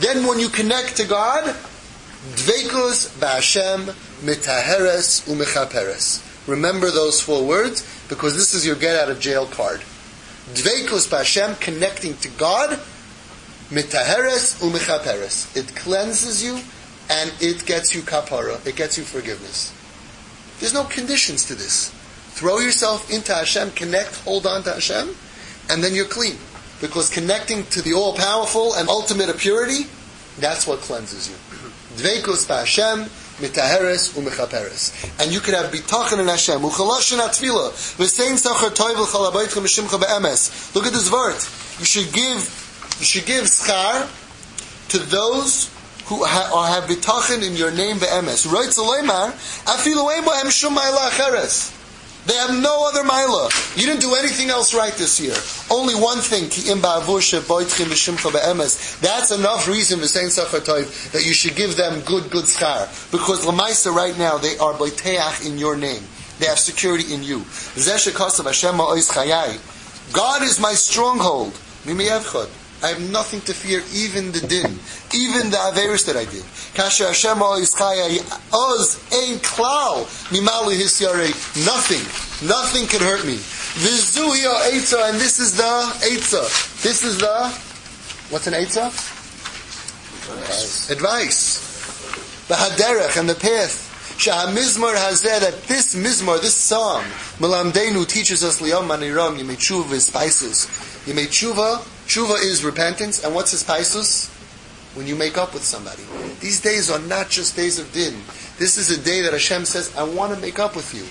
[0.00, 6.24] Then when you connect to God, Dveikus ba'Hashem mitaheres umechaperes.
[6.48, 9.80] Remember those four words because this is your get out of jail card.
[10.54, 12.70] Dveikus ba'Hashem, connecting to God,
[13.70, 15.54] mitaheres umechaperes.
[15.56, 16.58] It cleanses you
[17.10, 19.72] and it gets you kapara, it gets you forgiveness.
[20.60, 21.90] There's no conditions to this.
[22.30, 25.14] Throw yourself into Hashem, connect, hold on to Hashem,
[25.70, 26.36] and then you're clean.
[26.80, 29.86] Because connecting to the all powerful and ultimate of purity,
[30.38, 31.34] that's what cleanses you.
[31.96, 34.92] Dveikus Hashem, mitaheres umechaperes.
[35.20, 36.60] And you can have bitachon in Hashem.
[36.60, 37.70] Uchaloshin atfila.
[37.98, 40.74] V'sein sachar toiv l'chalabaytchem mishimcha be'emes.
[40.74, 41.36] Look at this word.
[41.80, 42.38] You should give,
[43.00, 44.08] you should give schar
[44.90, 45.70] to those
[46.08, 48.50] who ha- have bitachon in your name be'emes.
[48.50, 49.32] Right Leimar,
[49.64, 51.74] afilu bohem shum acheres.
[52.28, 53.48] They have no other maila.
[53.74, 55.34] You didn't do anything else right this year.
[55.70, 57.08] Only one thing, ki im That's
[59.30, 62.86] enough reason for saying that you should give them good, good schar.
[63.10, 66.02] Because lamaisa right now, they are boiteach in your name.
[66.38, 67.46] They have security in you.
[70.12, 71.58] God is my stronghold.
[72.82, 74.78] I have nothing to fear, even the din,
[75.12, 76.44] even the averis that I did.
[76.78, 77.74] Kasher Hashem oz
[79.12, 81.34] ein klal mimali hisyare.
[81.66, 83.34] Nothing, nothing can hurt me.
[83.34, 86.82] Vizuhi eitza, and this is the eitza.
[86.82, 87.48] This is the
[88.30, 88.86] what's an eitza?
[90.30, 90.90] Advice.
[90.90, 92.46] Advice.
[92.48, 93.86] The haderech and the path.
[94.18, 97.02] Shahamizmar has said that this mizmar, this song,
[97.38, 100.66] Malamdenu teaches us liyam maniram yimei tshuva spices.
[101.06, 104.34] Yimei tshuva Tshuva is repentance, and what's his paisus?
[104.96, 106.02] When you make up with somebody.
[106.40, 108.14] These days are not just days of din.
[108.58, 111.04] This is a day that Hashem says, I want to make up with you.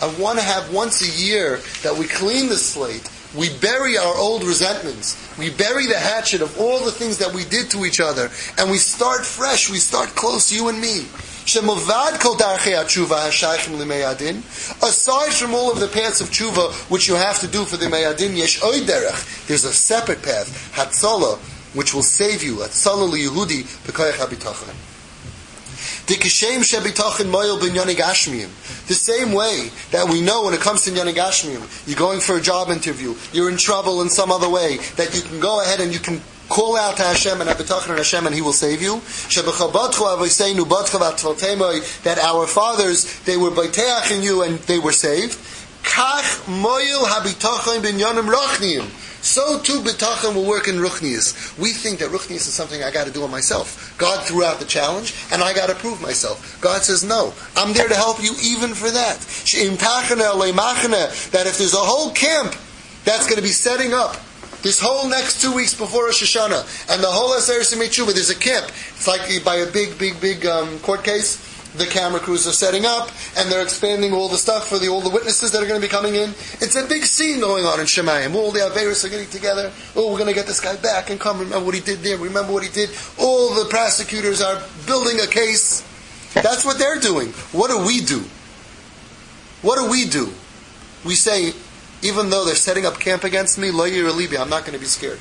[0.00, 4.16] I want to have once a year that we clean the slate, we bury our
[4.16, 8.00] old resentments, we bury the hatchet of all the things that we did to each
[8.00, 11.06] other, and we start fresh, we start close, you and me.
[11.44, 12.20] Aside
[15.32, 18.36] from all of the paths of tshuva which you have to do for the meyadin,
[18.36, 18.60] yesh.
[19.46, 21.38] There's a separate path, hatzala,
[21.74, 22.56] which will save you.
[22.56, 24.74] Hatzala liyehudi b'koyach habitachon.
[26.06, 26.14] The
[28.94, 32.70] same way that we know when it comes to gashmiyim, you're going for a job
[32.70, 35.98] interview, you're in trouble in some other way, that you can go ahead and you
[35.98, 39.00] can call out to Hashem and have bitachon on Hashem and He will save you.
[42.04, 45.38] That our fathers, they were baiteach in you and they were saved.
[49.22, 51.58] So too bitachon will work in ruchnias.
[51.58, 53.94] We think that ruchnias is something I got to do on myself.
[53.96, 56.58] God threw out the challenge, and I got to prove myself.
[56.60, 59.20] God says, no, I'm there to help you even for that.
[61.30, 62.56] That if there's a whole camp
[63.04, 64.16] that's going to be setting up
[64.62, 68.34] this whole next two weeks before Rosh Hashanah, and the whole Aseret Tshuva, there's a
[68.34, 68.66] camp.
[68.66, 72.84] It's like by a big, big, big um, court case the camera crews are setting
[72.84, 75.80] up, and they're expanding all the stuff for the, all the witnesses that are going
[75.80, 76.30] to be coming in.
[76.60, 78.34] It's a big scene going on in Shemayim.
[78.34, 79.72] All the Averis are getting together.
[79.96, 82.18] Oh, we're going to get this guy back and come remember what he did there.
[82.18, 82.90] Remember what he did.
[83.18, 85.82] All the prosecutors are building a case.
[86.34, 87.28] That's what they're doing.
[87.52, 88.24] What do we do?
[89.62, 90.32] What do we do?
[91.04, 91.52] We say,
[92.02, 94.86] even though they're setting up camp against me, lo yiralibi, I'm not going to be
[94.86, 95.18] scared.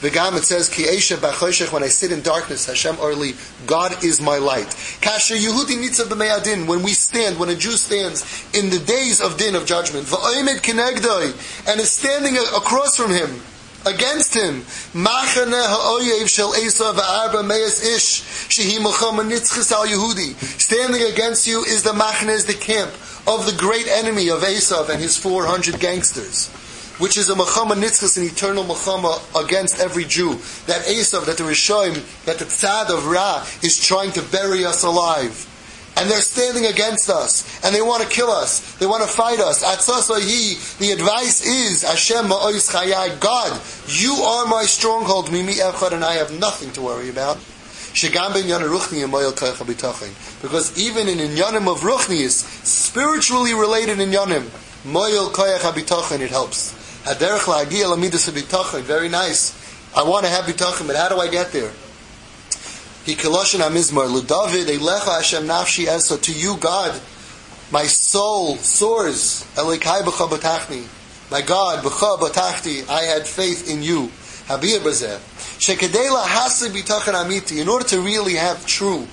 [0.00, 3.34] V'gam it says ki esha when I sit in darkness Hashem orli
[3.66, 4.68] God is my light.
[5.02, 9.36] Kasher Yehudi nitzav b'meyadin when we stand when a Jew stands in the days of
[9.36, 13.42] din of judgment v'oimed kinegdoi and is standing across from him
[13.86, 14.60] against him
[14.92, 22.44] machane ha'oyev shel ish shehi nitzchis al Yehudi standing against you is the machane is
[22.46, 22.90] the camp
[23.26, 26.50] of the great enemy of Esav and his 400 gangsters
[27.00, 30.34] which is a Machama Nitzchas, an eternal Machama against every Jew.
[30.66, 31.94] That Esav, that the Rishoim,
[32.26, 35.46] that the Tzad of Ra is trying to bury us alive.
[35.96, 38.76] And they're standing against us, and they want to kill us.
[38.78, 39.62] They want to fight us.
[39.62, 46.04] Atzasahi, the advice is, Hashem ma'ois chayai, God, you are my stronghold, mimi echad, and
[46.04, 47.38] I have nothing to worry about.
[47.92, 48.38] Because
[50.78, 54.48] even in inyanim of ruchnius, spiritually related inyanim,
[54.84, 56.72] moyel koyach habitachin, it helps.
[57.04, 58.82] Haderech la'agia lamidas bitachon.
[58.82, 59.52] Very nice.
[59.96, 61.72] I want to have bitachon, but how do I get there?
[63.04, 66.18] He koloshin hamizmar ludavid elecha Hashem nafshi eso.
[66.18, 67.00] To you, God,
[67.70, 69.46] my soul soars.
[69.54, 70.86] Elikai b'cha batachni.
[71.30, 72.88] My God, b'cha batachti.
[72.88, 74.10] I had faith in you.
[74.48, 75.18] Habir b'zeh.
[75.58, 77.60] Shekedei lahasi bitachon amiti.
[77.60, 79.06] In order to really have true,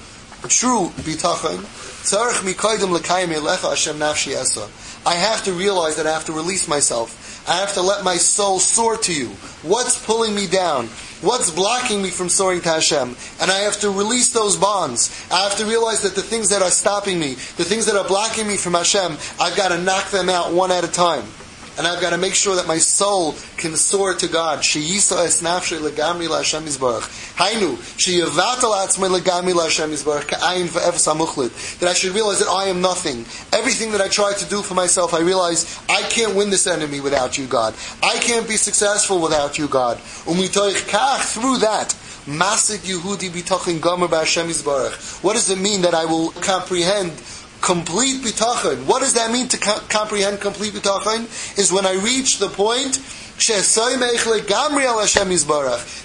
[0.49, 1.59] true bitachon,
[2.03, 4.67] tzarech mikoidim l'kayim elecha Hashem nafshi eso.
[5.05, 7.47] I have to realize that I have to release myself.
[7.47, 9.27] I have to let my soul soar to you.
[9.63, 10.89] What's pulling me down?
[11.21, 13.15] What's blocking me from soaring to Hashem?
[13.41, 15.27] And I have to release those bonds.
[15.31, 18.07] I have to realize that the things that are stopping me, the things that are
[18.07, 21.23] blocking me from Hashem, I've got to knock them out one at a time
[21.77, 24.59] and I've got to make sure that my soul can soar to God.
[24.59, 24.67] That
[31.87, 33.25] I should realize that I am nothing.
[33.53, 36.99] Everything that I try to do for myself, I realize I can't win this enemy
[36.99, 37.75] without you, God.
[38.01, 39.99] I can't be successful without you, God.
[39.99, 41.95] Through that.
[42.27, 44.07] Yehudi gomer.
[45.21, 47.11] What does it mean that I will comprehend
[47.61, 48.85] complete bitachon.
[48.85, 51.27] What does that mean to co- comprehend complete bitachon?
[51.57, 52.99] Is when I reach the point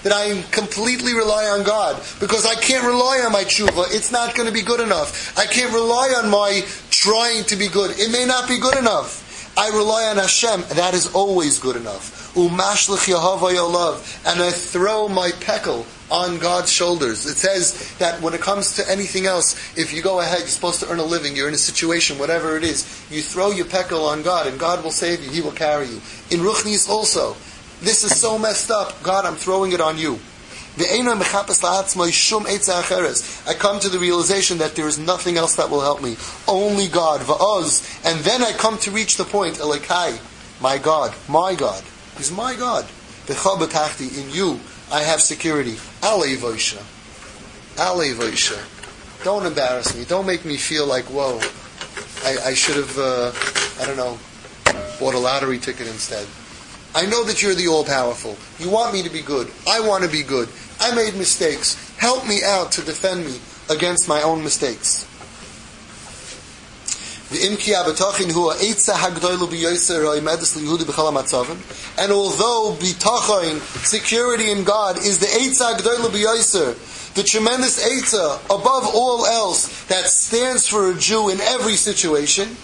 [0.03, 3.87] that I completely rely on God because I can't rely on my tshuva.
[3.95, 5.39] It's not going to be good enough.
[5.39, 7.99] I can't rely on my trying to be good.
[7.99, 9.57] It may not be good enough.
[9.57, 10.65] I rely on Hashem.
[10.77, 12.35] That is always good enough.
[12.35, 13.09] Umashlich
[14.27, 17.25] and I throw my peckle on God's shoulders.
[17.25, 20.81] It says that when it comes to anything else, if you go ahead, you're supposed
[20.81, 24.05] to earn a living, you're in a situation, whatever it is, you throw your peckle
[24.05, 26.03] on God and God will save you, He will carry you.
[26.31, 27.35] In Ruchnis also,
[27.81, 29.03] this is so messed up.
[29.03, 30.21] God, I'm throwing it on you.
[30.79, 30.85] I
[33.59, 36.17] come to the realization that there is nothing else that will help me.
[36.47, 37.21] Only God.
[38.05, 40.19] And then I come to reach the point, Elikai,
[40.63, 41.83] my God, my God.
[42.17, 42.87] He's my God.
[43.29, 44.61] In you,
[44.93, 45.77] I have security.
[46.03, 46.83] Ali Voisha.
[47.79, 48.61] Ali Voisha.
[49.25, 50.05] Don't embarrass me.
[50.05, 51.41] Don't make me feel like, whoa,
[52.25, 53.33] I, I should have, uh,
[53.81, 54.19] I don't know,
[55.01, 56.27] bought a lottery ticket instead.
[56.95, 58.37] I know that you're the all powerful.
[58.59, 59.51] You want me to be good.
[59.67, 60.51] I want to be good.
[60.79, 61.97] I made mistakes.
[61.97, 65.07] Help me out to defend me against my own mistakes.
[71.99, 79.27] And although bitachon, security in God, is the Eitzah B'Yoser, the tremendous Eitzah, above all
[79.27, 82.57] else, that stands for a Jew in every situation,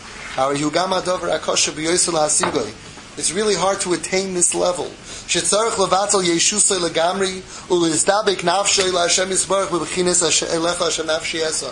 [3.16, 4.90] it's really hard to attain this level.
[5.27, 11.69] שצריך לבטל ישוסי לגמרי ולהזדבק נפשי להשם יסברך בבחינס אליך אשר נפשי אסה.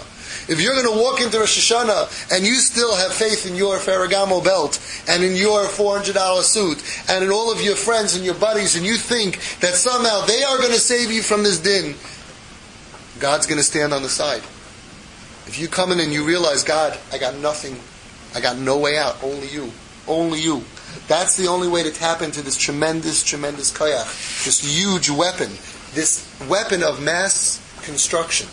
[0.48, 3.78] If you're going to walk into Rosh Hashanah and you still have faith in your
[3.78, 8.34] Ferragamo belt and in your $400 suit and in all of your friends and your
[8.34, 11.96] buddies and you think that somehow they are going to save you from this din,
[13.20, 14.42] God's going to stand on the side.
[15.48, 17.78] If you come in and you realize, God, I got nothing,
[18.34, 19.72] I got no way out, only you,
[20.08, 20.64] only you.
[21.09, 25.51] That's the only way to tap into this tremendous, tremendous koyach, this huge weapon,
[25.93, 28.49] this weapon of mass construction.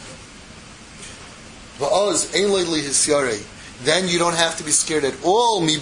[3.84, 5.62] Then you don't have to be scared at all.
[5.62, 5.75] Let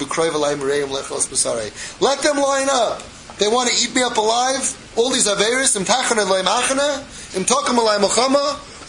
[2.21, 3.03] them line up.
[3.37, 4.77] They want to eat me up alive.
[4.95, 5.75] All these averis,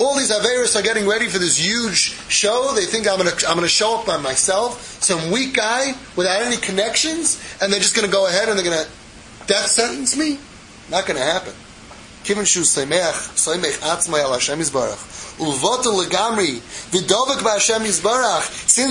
[0.03, 2.73] all these averis are getting ready for this huge show.
[2.75, 6.43] They think I'm going to I'm to show up by myself, some weak guy without
[6.43, 8.91] any connections, and they're just going to go ahead and they're going to
[9.47, 10.39] death sentence me.
[10.91, 11.53] Not going to happen.
[12.25, 12.57] Since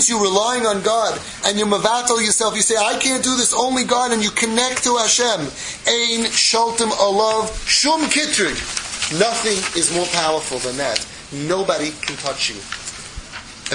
[0.10, 3.84] you're relying on God and you mavatel yourself, you say, I can't do this, only
[3.86, 5.40] God, and you connect to Hashem.
[5.42, 8.91] Ein sholtem alav shum kitrig.
[9.20, 11.06] Nothing is more powerful than that.
[11.34, 12.56] Nobody can touch you.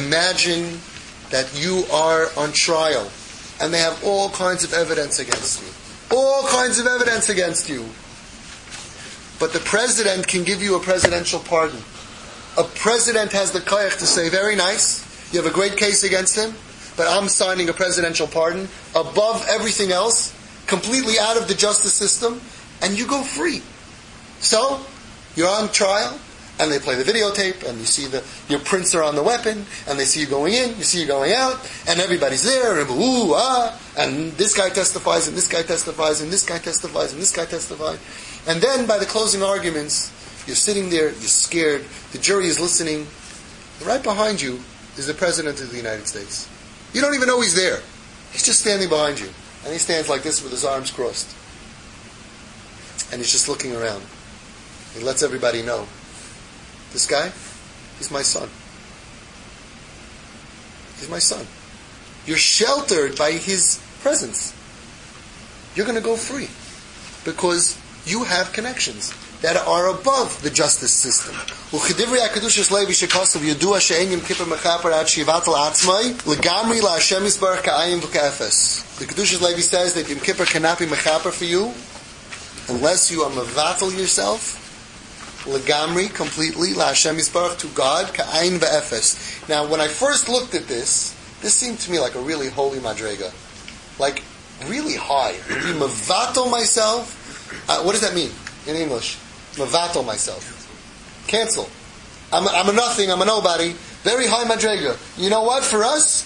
[0.00, 0.80] Imagine
[1.30, 3.10] that you are on trial
[3.60, 6.16] and they have all kinds of evidence against you.
[6.16, 7.84] All kinds of evidence against you.
[9.38, 11.80] But the president can give you a presidential pardon.
[12.58, 16.36] A president has the koyach to say, very nice, you have a great case against
[16.36, 16.54] him,
[16.96, 20.32] but I'm signing a presidential pardon above everything else,
[20.66, 22.40] completely out of the justice system,
[22.80, 23.62] and you go free.
[24.40, 24.80] So,
[25.36, 26.18] you're on trial,
[26.58, 29.66] and they play the videotape, and you see the your prints are on the weapon,
[29.86, 32.90] and they see you going in, you see you going out, and everybody's there, and
[32.90, 37.20] ooh ah, and this guy testifies, and this guy testifies, and this guy testifies, and
[37.20, 37.98] this guy testifies,
[38.48, 40.10] and then by the closing arguments,
[40.46, 43.06] you're sitting there, you're scared, the jury is listening.
[43.84, 44.60] Right behind you
[44.96, 46.48] is the President of the United States.
[46.94, 47.80] You don't even know he's there.
[48.32, 49.28] He's just standing behind you.
[49.64, 51.34] And he stands like this with his arms crossed.
[53.12, 54.02] And he's just looking around.
[54.96, 55.86] He lets everybody know.
[56.92, 57.30] This guy,
[57.98, 58.48] he's my son.
[60.98, 61.46] He's my son.
[62.24, 64.54] You're sheltered by his presence.
[65.74, 66.48] You're going to go free
[67.24, 71.34] because you have connections that are above the justice system.
[78.98, 81.74] The Kedushas Levi says that Yom Kippur cannot be mechaper for you
[82.68, 84.65] unless you are mevatel yourself
[85.46, 89.48] legamri completely la Yisbarach to God ka'ayin ve'efes.
[89.48, 92.78] Now, when I first looked at this, this seemed to me like a really holy
[92.78, 93.32] madrega,
[93.98, 94.22] like
[94.66, 95.32] really high.
[95.48, 97.22] To be mevatel myself.
[97.68, 98.30] Uh, what does that mean
[98.66, 99.16] in English?
[99.54, 100.52] Mavatal myself.
[101.26, 101.68] Cancel.
[102.32, 103.72] I'm a, I'm a nothing, I'm a nobody.
[104.02, 104.96] Very high madrega.
[105.18, 105.64] You know what?
[105.64, 106.24] For us,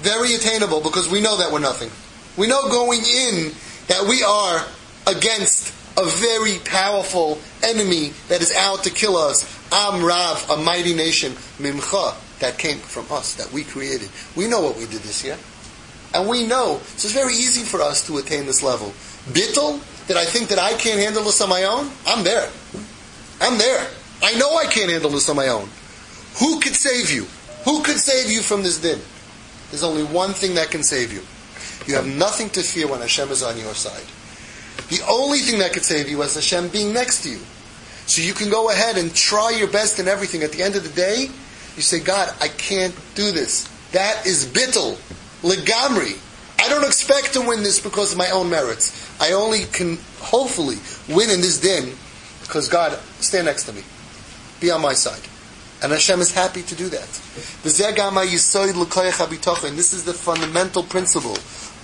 [0.00, 1.90] very attainable because we know that we're nothing.
[2.36, 3.52] We know going in
[3.88, 4.66] that we are
[5.06, 9.44] against a very powerful enemy that is out to kill us.
[9.72, 14.08] Am Rav, a mighty nation, Mimcha, that came from us, that we created.
[14.36, 15.38] We know what we did this year.
[16.12, 18.88] And we know, so it's very easy for us to attain this level.
[19.32, 22.50] Bittel, that I think that I can't handle this on my own, I'm there.
[23.40, 23.88] I'm there.
[24.22, 25.68] I know I can't handle this on my own.
[26.38, 27.26] Who could save you?
[27.64, 29.00] Who could save you from this din?
[29.70, 31.22] There's only one thing that can save you.
[31.86, 34.04] You have nothing to fear when Hashem is on your side.
[34.88, 37.40] The only thing that could save you is Hashem being next to you.
[38.06, 40.42] So you can go ahead and try your best in everything.
[40.42, 41.30] At the end of the day,
[41.76, 43.68] you say, God, I can't do this.
[43.92, 44.96] That is bittel,
[45.42, 46.18] legamri.
[46.60, 48.92] I don't expect to win this because of my own merits.
[49.20, 50.76] I only can hopefully
[51.14, 51.94] win in this din
[52.42, 53.82] because God stand next to me,
[54.60, 55.20] be on my side.
[55.82, 57.08] And Hashem is happy to do that.
[57.62, 57.80] This
[59.92, 61.34] is the fundamental principle.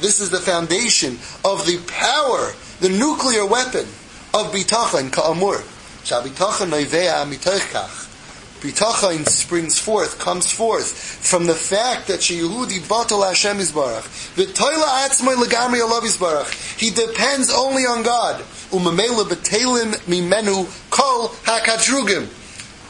[0.01, 3.87] This is the foundation of the power, the nuclear weapon
[4.33, 5.61] of bitachon ka'amur.
[6.03, 8.09] Shabitachon noivea mitochkach.
[8.61, 14.05] Bitachon springs forth, comes forth from the fact that Sheyehudi batal Hashem Yisbarach.
[14.35, 16.79] V'toila atzmai legamri alav Yisbarach.
[16.79, 18.41] He depends only on God.
[18.71, 22.29] Umamela betelim mimenu kol hakadrugim.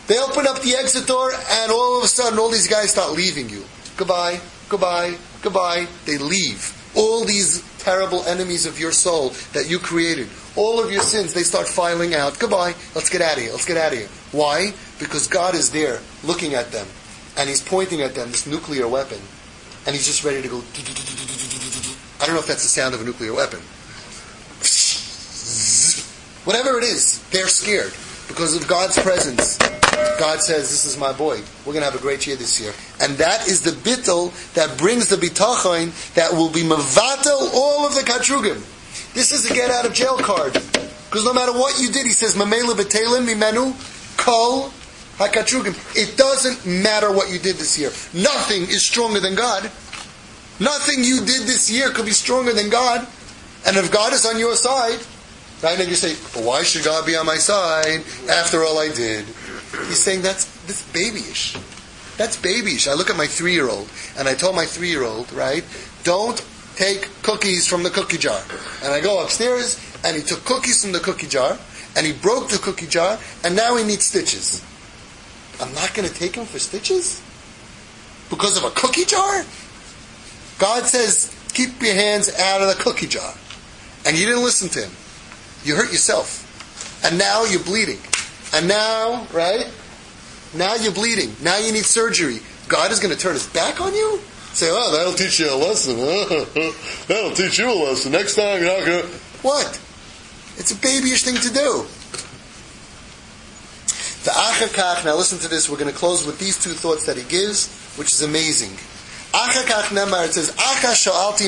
[0.06, 3.12] They open up the exit door and all of a sudden all these guys start
[3.12, 3.64] leaving you.
[3.96, 5.86] Goodbye, goodbye, goodbye.
[6.04, 6.79] They leave.
[6.96, 11.42] All these terrible enemies of your soul that you created, all of your sins, they
[11.42, 12.38] start filing out.
[12.38, 14.08] Goodbye, let's get out of here, let's get out of here.
[14.32, 14.72] Why?
[14.98, 16.86] Because God is there looking at them
[17.36, 19.18] and He's pointing at them this nuclear weapon
[19.86, 20.62] and He's just ready to go.
[22.20, 23.60] I don't know if that's the sound of a nuclear weapon.
[26.44, 27.94] Whatever it is, they're scared
[28.30, 29.58] because of God's presence.
[30.18, 31.40] God says, "This is my boy.
[31.64, 34.78] We're going to have a great year this year," and that is the bittel that
[34.78, 38.62] brings the bitachon that will be mavatel all of the katrugim.
[39.14, 42.12] This is the get out of jail card because no matter what you did, he
[42.12, 43.74] says, "Mamela betelim mimenu
[44.16, 44.72] kol
[45.18, 47.92] hakatrugim." It doesn't matter what you did this year.
[48.12, 49.70] Nothing is stronger than God.
[50.60, 53.06] Nothing you did this year could be stronger than God.
[53.66, 55.00] And if God is on your side,
[55.62, 58.88] right, and you say, well, why should God be on my side after all I
[58.88, 59.24] did?
[59.88, 61.56] He's saying that's, that's babyish.
[62.16, 62.88] That's babyish.
[62.88, 63.88] I look at my three-year-old,
[64.18, 65.64] and I told my three-year-old, right,
[66.04, 66.44] don't
[66.76, 68.40] take cookies from the cookie jar.
[68.82, 71.58] And I go upstairs, and he took cookies from the cookie jar,
[71.96, 74.64] and he broke the cookie jar, and now he needs stitches.
[75.60, 77.22] I'm not going to take him for stitches?
[78.30, 79.44] Because of a cookie jar?
[80.58, 83.34] God says, keep your hands out of the cookie jar.
[84.06, 84.92] And you didn't listen to him.
[85.64, 86.46] You hurt yourself.
[87.04, 87.98] And now you're bleeding.
[88.54, 89.70] And now, right?
[90.54, 91.34] Now you're bleeding.
[91.42, 92.40] Now you need surgery.
[92.68, 94.20] God is going to turn his back on you?
[94.52, 95.96] Say, oh, that'll teach you a lesson.
[97.06, 98.12] that'll teach you a lesson.
[98.12, 99.08] Next time you're not going to.
[99.42, 99.80] What?
[100.56, 101.86] It's a babyish thing to do.
[104.24, 107.16] The Achakach, now listen to this, we're going to close with these two thoughts that
[107.16, 108.70] he gives, which is amazing.
[109.32, 110.54] Achakach Nemar, it says,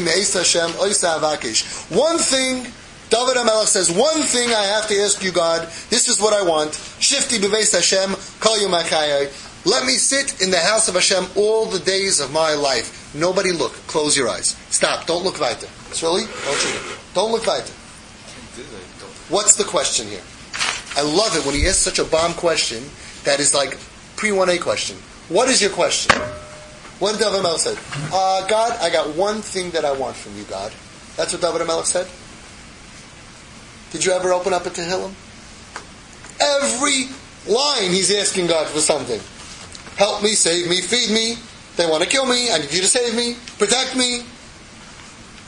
[0.01, 1.91] me'es Hashem avakish.
[1.95, 2.73] One thing,
[3.13, 6.43] David HaMelech says, one thing I have to ask you, God, this is what I
[6.49, 6.71] want.
[6.71, 9.67] Shifti beveis Hashem, kol yomachayai.
[9.67, 13.15] Let me sit in the house of Hashem all the days of my life.
[13.15, 13.73] Nobody look.
[13.87, 14.57] Close your eyes.
[14.71, 15.07] Stop.
[15.07, 15.69] Don't look weiter.
[16.01, 16.25] Really?
[16.25, 16.81] Don't cheat.
[17.13, 17.75] Don't look weiter.
[19.29, 20.23] What's the question here?
[20.97, 22.83] I love it when he asks such a bomb question
[23.25, 23.79] that is like
[24.17, 24.97] pre 1A question.
[25.29, 26.19] What is your question?
[26.99, 27.79] What did David Melech said?
[28.11, 30.73] Uh, God, I got one thing that I want from you, God.
[31.19, 32.09] That's what David Melech said.
[33.93, 35.13] Did you ever open up a Tehillim?
[36.41, 37.09] Every
[37.47, 39.21] line he's asking God for something.
[39.97, 41.37] Help me, save me, feed me.
[41.77, 42.51] They want to kill me.
[42.51, 44.23] I need you to save me, protect me.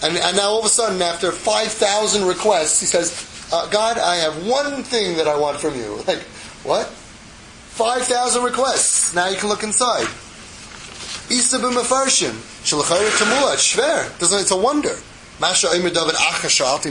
[0.02, 4.16] And, and now all of a sudden, after 5,000 requests, he says, uh, God, I
[4.16, 6.02] have one thing that I want from you.
[6.06, 6.22] Like,
[6.64, 6.86] what?
[6.86, 9.14] 5,000 requests.
[9.14, 10.06] Now you can look inside.
[11.30, 12.32] Isa b'mefarshim.
[12.62, 13.54] Shalachayr tamua.
[13.54, 14.40] It's shver.
[14.40, 14.96] It's a wonder.
[15.40, 16.14] Masha Omer David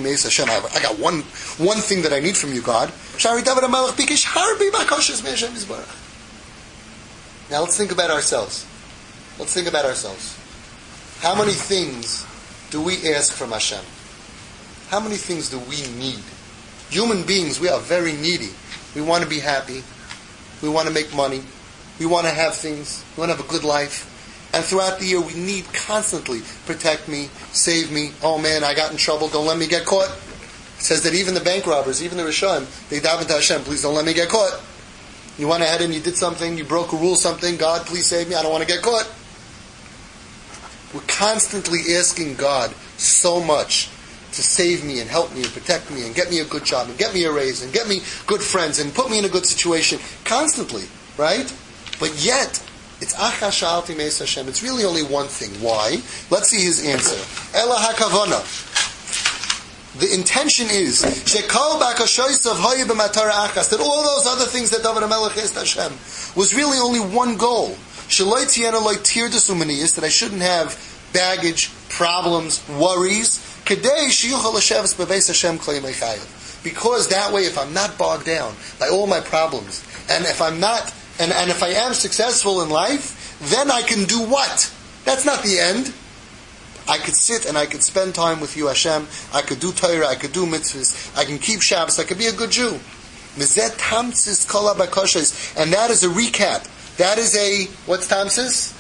[0.04, 0.50] Meis Hashem.
[0.50, 1.22] I got one
[1.58, 2.92] one thing that I need from you, God.
[3.18, 6.00] Shari David Bikish Harbi Me'Hashem Yisbarach.
[7.50, 8.66] Now let's think about ourselves.
[9.40, 10.38] Let's think about ourselves.
[11.22, 12.26] How many things
[12.70, 13.84] do we ask from Hashem?
[14.90, 16.20] How many things do we need?
[16.90, 18.50] Human beings, we are very needy.
[18.94, 19.84] We want to be happy.
[20.62, 21.42] We want to make money.
[22.00, 23.04] We want to have things.
[23.16, 24.10] We want to have a good life.
[24.54, 28.12] And throughout the year, we need constantly protect me, save me.
[28.22, 29.28] Oh man, I got in trouble.
[29.28, 30.10] Don't let me get caught.
[30.78, 33.82] It says that even the bank robbers, even the Rishon, they daven to Hashem, please
[33.82, 34.62] don't let me get caught.
[35.38, 37.58] You went ahead and you did something, you broke a rule, something.
[37.58, 38.36] God, please save me.
[38.36, 39.12] I don't want to get caught.
[40.94, 43.90] We're constantly asking God so much
[44.34, 46.90] to save me and help me and protect me and get me a good job
[46.90, 49.30] and get me a raise and get me good friends and put me in a
[49.30, 50.84] good situation constantly,
[51.18, 51.52] right?
[52.00, 52.62] But yet,
[53.04, 54.48] it's Acha Shalti Meis Hashem.
[54.48, 55.50] It's really only one thing.
[55.62, 55.98] Why?
[56.32, 57.20] Let's see his answer.
[57.54, 58.40] Ela HaKavana.
[60.00, 65.92] The intention is that all those other things that David HaMelech asked Hashem
[66.38, 67.76] was really only one goal.
[68.08, 70.80] That I shouldn't have
[71.12, 73.40] baggage, problems, worries.
[76.64, 80.62] Because that way, if I'm not bogged down by all my problems, and if I'm
[80.62, 84.74] not and, and if I am successful in life, then I can do what?
[85.06, 85.94] That's not the end.
[86.88, 89.08] I could sit and I could spend time with you, Hashem.
[89.34, 92.28] I could do Torah, I could do mitzvahs, I can keep Shabbos, I could be
[92.28, 92.80] a good Jew.
[93.36, 93.76] And that
[95.90, 96.98] is a recap.
[96.98, 98.80] That is a, what's Tamsis?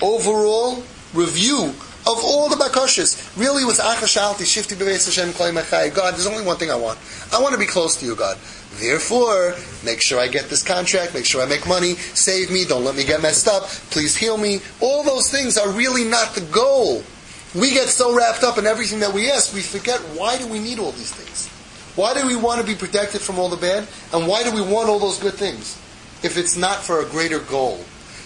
[0.00, 1.74] Overall review
[2.06, 5.94] of all the bakashas, really was achashalti shifti beveis Hashem klei.
[5.94, 6.98] God, there's only one thing I want.
[7.32, 8.38] I want to be close to you, God.
[8.76, 12.84] Therefore, make sure I get this contract, make sure I make money, save me, don't
[12.84, 14.60] let me get messed up, please heal me.
[14.80, 17.02] All those things are really not the goal.
[17.54, 20.60] We get so wrapped up in everything that we ask, we forget why do we
[20.60, 21.48] need all these things?
[21.96, 23.88] Why do we want to be protected from all the bad?
[24.12, 25.76] And why do we want all those good things?
[26.22, 27.84] If it's not for a greater goal.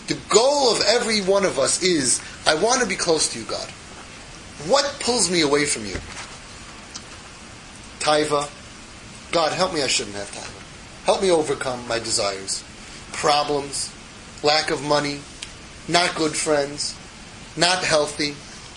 [0.08, 3.44] The goal of every one of us is, I want to be close to you,
[3.44, 3.68] God.
[4.66, 5.96] What pulls me away from you?
[8.00, 8.50] Taiva.
[9.32, 11.04] God, help me I shouldn't have taiva.
[11.04, 12.64] Help me overcome my desires.
[13.12, 13.94] Problems,
[14.42, 15.20] lack of money,
[15.88, 16.96] not good friends,
[17.56, 18.34] not healthy,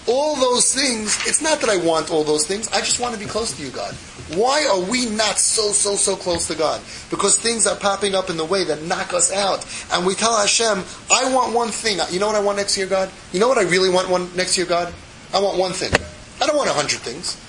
[0.07, 3.20] all those things, it's not that I want all those things, I just want to
[3.20, 3.95] be close to you, God.
[4.34, 6.82] Why are we not so, so, so close to God?
[7.12, 9.66] Because things are popping up in the way that knock us out.
[9.94, 12.00] And we tell Hashem, I want one thing.
[12.10, 13.12] You know what I want next year, God?
[13.32, 14.92] You know what I really want one next year, God?
[15.32, 15.94] I want one thing.
[16.42, 17.40] I don't want a hundred things.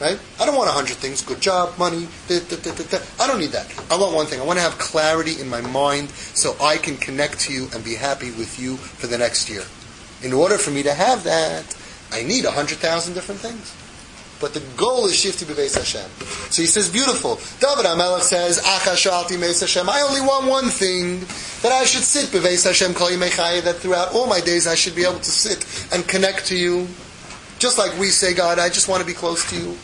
[0.00, 0.18] Right?
[0.40, 1.22] I don't want a hundred things.
[1.22, 2.06] Good job, money.
[2.28, 3.66] Da, da, da, I don't need that.
[3.90, 4.40] I want one thing.
[4.40, 7.84] I want to have clarity in my mind so I can connect to you and
[7.84, 9.62] be happy with you for the next year.
[10.22, 11.76] In order for me to have that,
[12.12, 13.74] I need a hundred thousand different things.
[14.40, 16.08] But the goal is shifty beveis Hashem.
[16.50, 17.36] So he says, beautiful.
[17.58, 19.88] David HaMelech says, Achashalti meis Hashem.
[19.88, 21.20] I only want one thing,
[21.62, 25.02] that I should sit beveis Hashem kol that throughout all my days I should be
[25.04, 26.86] able to sit and connect to you.
[27.58, 29.76] Just like we say, God, I just want to be close to you.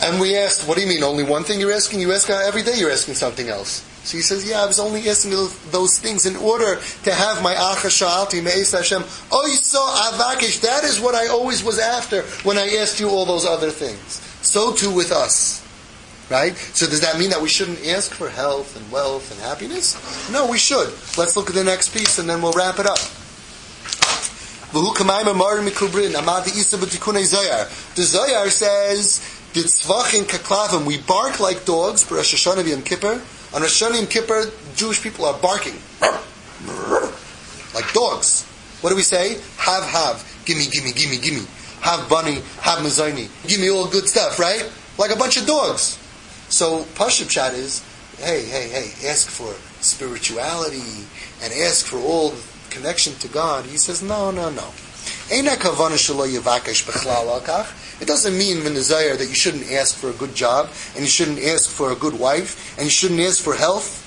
[0.00, 2.00] And we asked, what do you mean, only one thing you're asking?
[2.00, 3.84] You ask uh, every day you're asking something else.
[4.04, 5.30] So he says, yeah, I was only asking
[5.70, 9.04] those things in order to have my Acha Sha'alti Me'ez Hashem.
[9.30, 10.60] Oh, you saw Avakish.
[10.62, 14.20] That is what I always was after when I asked you all those other things.
[14.42, 15.60] So too with us.
[16.30, 16.56] Right?
[16.56, 19.96] So does that mean that we shouldn't ask for health and wealth and happiness?
[20.32, 20.88] No, we should.
[21.18, 22.98] Let's look at the next piece and then we'll wrap it up.
[24.72, 24.80] The
[28.02, 29.20] Zohar says,
[29.52, 30.86] "Did tzvachin kaklavim?
[30.86, 32.04] We bark like dogs.
[32.04, 33.20] Hashanah Yom Kippur.
[33.54, 35.74] On Rosh Hashanah Yom Kippur, Jewish people are barking
[37.74, 38.44] like dogs.
[38.80, 39.38] What do we say?
[39.58, 41.46] Have, have, gimme, gimme, gimme, gimme.
[41.80, 43.28] Have bunny, have mazoni.
[43.46, 44.70] Give me all good stuff, right?
[44.98, 45.98] Like a bunch of dogs.
[46.48, 47.84] So Pashup Chat is,
[48.18, 51.06] hey, hey, hey, ask for spirituality
[51.42, 52.34] and ask for all
[52.70, 53.64] connection to God.
[53.66, 54.68] He says, no, no, no.
[58.02, 61.08] It doesn't mean the Zohar that you shouldn't ask for a good job, and you
[61.08, 64.00] shouldn't ask for a good wife, and you shouldn't ask for health.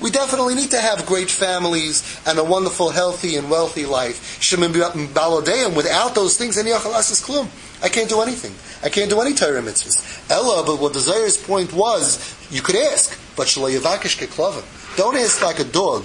[0.00, 4.40] We definitely need to have great families and a wonderful, healthy, and wealthy life.
[5.76, 8.54] Without those things, I can't do anything.
[8.82, 10.30] I can't do any Torah mitzvahs.
[10.30, 13.52] Ella, but what the Zohar's point was, you could ask, but
[14.96, 16.04] don't ask like a dog.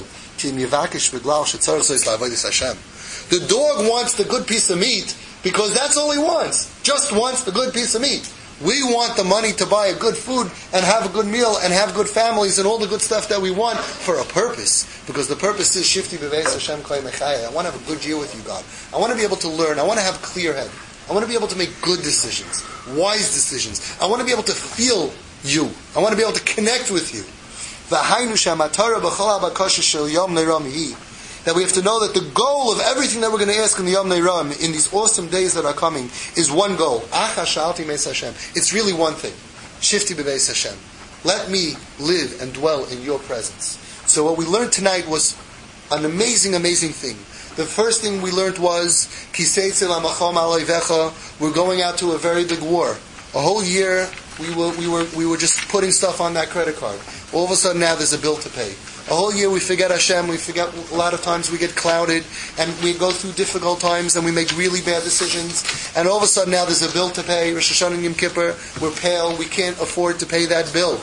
[3.30, 6.82] The dog wants the good piece of meat because that's all he wants.
[6.82, 8.32] Just wants the good piece of meat.
[8.62, 11.72] We want the money to buy a good food and have a good meal and
[11.72, 14.84] have good families and all the good stuff that we want for a purpose.
[15.08, 17.00] Because the purpose is Shifti Beves Hashem Klei.
[17.00, 18.66] I want to have a good year with you, God.
[18.94, 19.80] I want to be able to learn.
[19.80, 20.70] I want to have clear head.
[21.10, 22.62] I want to be able to make good decisions,
[22.96, 23.98] wise decisions.
[24.02, 25.14] I want to be able to feel
[25.44, 25.70] you.
[25.96, 27.24] I want to be able to connect with you.
[31.50, 33.80] That we have to know that the goal of everything that we're going to ask
[33.80, 37.02] in the Yomim Noraim in these awesome days that are coming is one goal.
[37.12, 39.34] It's really one thing.
[39.82, 40.78] Shifti Bebeis Hashem.
[41.24, 43.80] Let me live and dwell in your presence.
[44.06, 45.36] So what we learned tonight was
[45.92, 47.16] an amazing, amazing thing.
[47.56, 49.10] The first thing we learned was
[51.40, 52.92] we're going out to a very big war.
[53.34, 54.08] A whole year
[54.40, 57.00] we were, we were, we were just putting stuff on that credit card.
[57.34, 58.76] All of a sudden now there's a bill to pay.
[59.10, 62.24] A whole year we forget Hashem, we forget a lot of times we get clouded
[62.60, 65.66] and we go through difficult times and we make really bad decisions.
[65.98, 68.14] And all of a sudden now there's a bill to pay, Rosh Hashanah and Yom
[68.14, 71.02] Kippur, we're pale, we can't afford to pay that bill.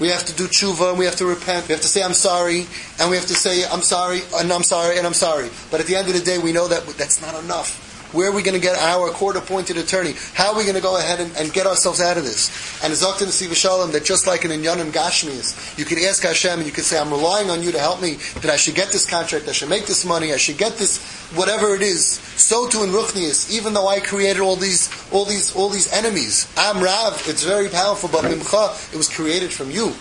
[0.00, 1.68] We have to do tshuva and we have to repent.
[1.68, 2.66] We have to say I'm sorry
[2.98, 5.48] and we have to say I'm sorry and I'm sorry and I'm sorry.
[5.70, 7.85] But at the end of the day we know that that's not enough.
[8.12, 10.14] Where are we going to get our court-appointed attorney?
[10.34, 12.50] How are we going to go ahead and, and get ourselves out of this?
[12.82, 16.58] And it's Zaktan Siva Shalom that just like in Inyanim Gashmias, you can ask Hashem
[16.58, 18.88] and you can say, I'm relying on you to help me, that I should get
[18.88, 21.04] this contract, I should make this money, I should get this,
[21.34, 22.06] whatever it is.
[22.36, 26.52] So too in Ruchnias, even though I created all these, all these, all these enemies.
[26.56, 29.94] I'm Rav, it's very powerful, but Mimcha, it was created from you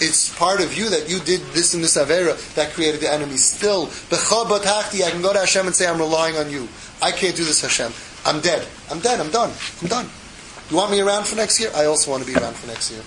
[0.00, 3.36] it's part of you that you did this and this avera that created the enemy.
[3.36, 6.68] Still, I can go to Hashem and say, I'm relying on you.
[7.02, 7.92] I can't do this, Hashem.
[8.24, 8.66] I'm dead.
[8.90, 9.20] I'm dead.
[9.20, 9.52] I'm done.
[9.82, 10.08] I'm done.
[10.70, 11.70] You want me around for next year?
[11.74, 13.02] I also want to be around for next year.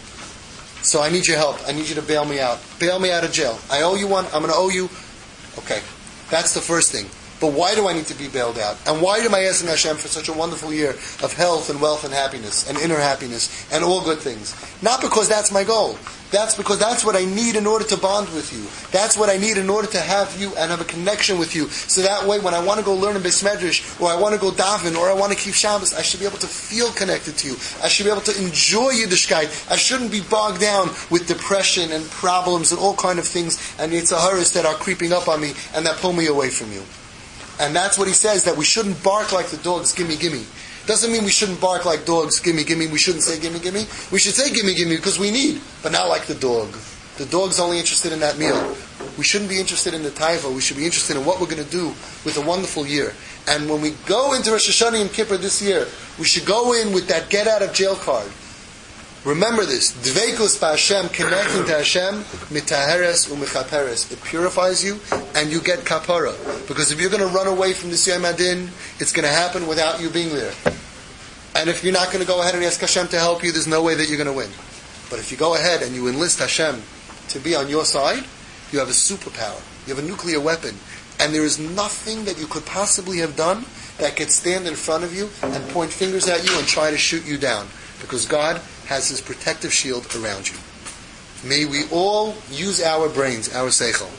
[0.84, 1.58] So I need your help.
[1.68, 2.60] I need you to bail me out.
[2.78, 3.58] Bail me out of jail.
[3.72, 4.26] I owe you one.
[4.26, 4.90] I'm going to owe you.
[5.58, 5.82] Okay.
[6.30, 7.06] That's the first thing.
[7.44, 8.78] But why do I need to be bailed out?
[8.88, 12.06] And why am I asking Hashem for such a wonderful year of health and wealth
[12.06, 14.56] and happiness and inner happiness and all good things?
[14.82, 15.98] Not because that's my goal.
[16.32, 18.64] That's because that's what I need in order to bond with you.
[18.98, 21.68] That's what I need in order to have you and have a connection with you.
[21.68, 24.34] So that way, when I want to go learn in Beis Medrash, or I want
[24.34, 26.92] to go daven, or I want to keep Shabbos, I should be able to feel
[26.94, 27.56] connected to you.
[27.84, 29.70] I should be able to enjoy Yiddishkeit.
[29.70, 33.92] I shouldn't be bogged down with depression and problems and all kind of things and
[33.92, 36.84] Yetzer Haras that are creeping up on me and that pull me away from you.
[37.60, 40.44] And that's what he says, that we shouldn't bark like the dogs, gimme, gimme.
[40.86, 42.88] Doesn't mean we shouldn't bark like dogs, gimme, gimme.
[42.88, 43.86] We shouldn't say gimme, gimme.
[44.12, 46.76] We should say gimme, gimme because we need, but not like the dog.
[47.18, 48.76] The dog's only interested in that meal.
[49.18, 50.54] we shouldn't be interested in the taiva.
[50.54, 51.90] We should be interested in what we're going to do
[52.26, 53.14] with a wonderful year.
[53.48, 55.88] And when we go into Rosh Hashanah and Kippur this year,
[56.18, 58.30] we should go in with that get out of jail card.
[59.26, 64.12] Remember this: dveikus Hashem, connecting to Hashem, mitaheres umichaperes.
[64.12, 65.00] It purifies you,
[65.34, 66.36] and you get kapara.
[66.68, 68.70] Because if you're going to run away from the Siyam Adin,
[69.00, 70.52] it's going to happen without you being there.
[71.56, 73.68] And if you're not going to go ahead and ask Hashem to help you, there's
[73.68, 74.50] no way that you're going to win.
[75.10, 76.82] But if you go ahead and you enlist Hashem
[77.30, 78.24] to be on your side,
[78.72, 79.62] you have a superpower.
[79.88, 80.76] You have a nuclear weapon.
[81.20, 83.66] And there is nothing that you could possibly have done
[84.00, 86.98] that could stand in front of you and point fingers at you and try to
[86.98, 87.68] shoot you down.
[88.02, 90.58] Because God has his protective shield around you.
[91.44, 94.10] May we all use our brains, our seichel,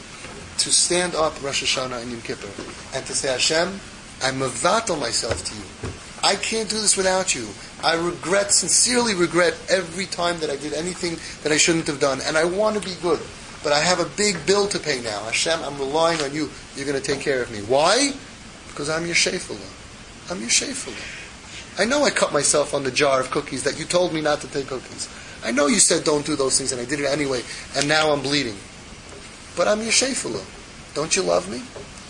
[0.59, 2.49] to stand up Rosh Hashanah and Yom Kippur
[2.95, 3.81] and to say, Hashem,
[4.23, 5.93] I mavatal myself to you.
[6.23, 7.49] I can't do this without you.
[7.83, 12.21] I regret, sincerely regret every time that I did anything that I shouldn't have done,
[12.25, 13.21] and I want to be good.
[13.63, 15.25] But I have a big bill to pay now.
[15.25, 16.51] Hashem, I'm relying on you.
[16.77, 17.59] You're going to take care of me.
[17.59, 18.13] Why?
[18.69, 20.31] Because I'm your shefula.
[20.31, 21.24] I'm your shefula.
[21.77, 24.41] I know I cut myself on the jar of cookies that you told me not
[24.43, 25.09] to take cookies.
[25.45, 27.43] I know you said don't do those things, and I did it anyway,
[27.77, 28.57] and now I'm bleeding.
[29.57, 30.45] But I'm your shefula.
[30.95, 31.63] Don't you love me?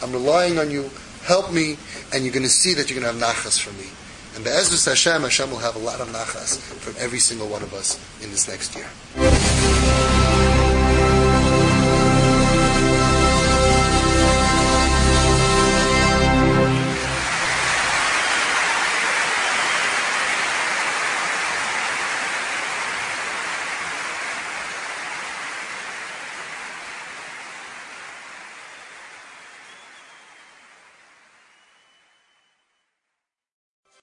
[0.02, 0.90] I'm relying on you.
[1.24, 1.78] Help me,
[2.12, 3.86] and you're going to see that you're going to have nachas from me.
[4.34, 7.72] And Be'ezus Hashem, Hashem will have a lot of nachas from every single one of
[7.72, 8.90] us in this next year.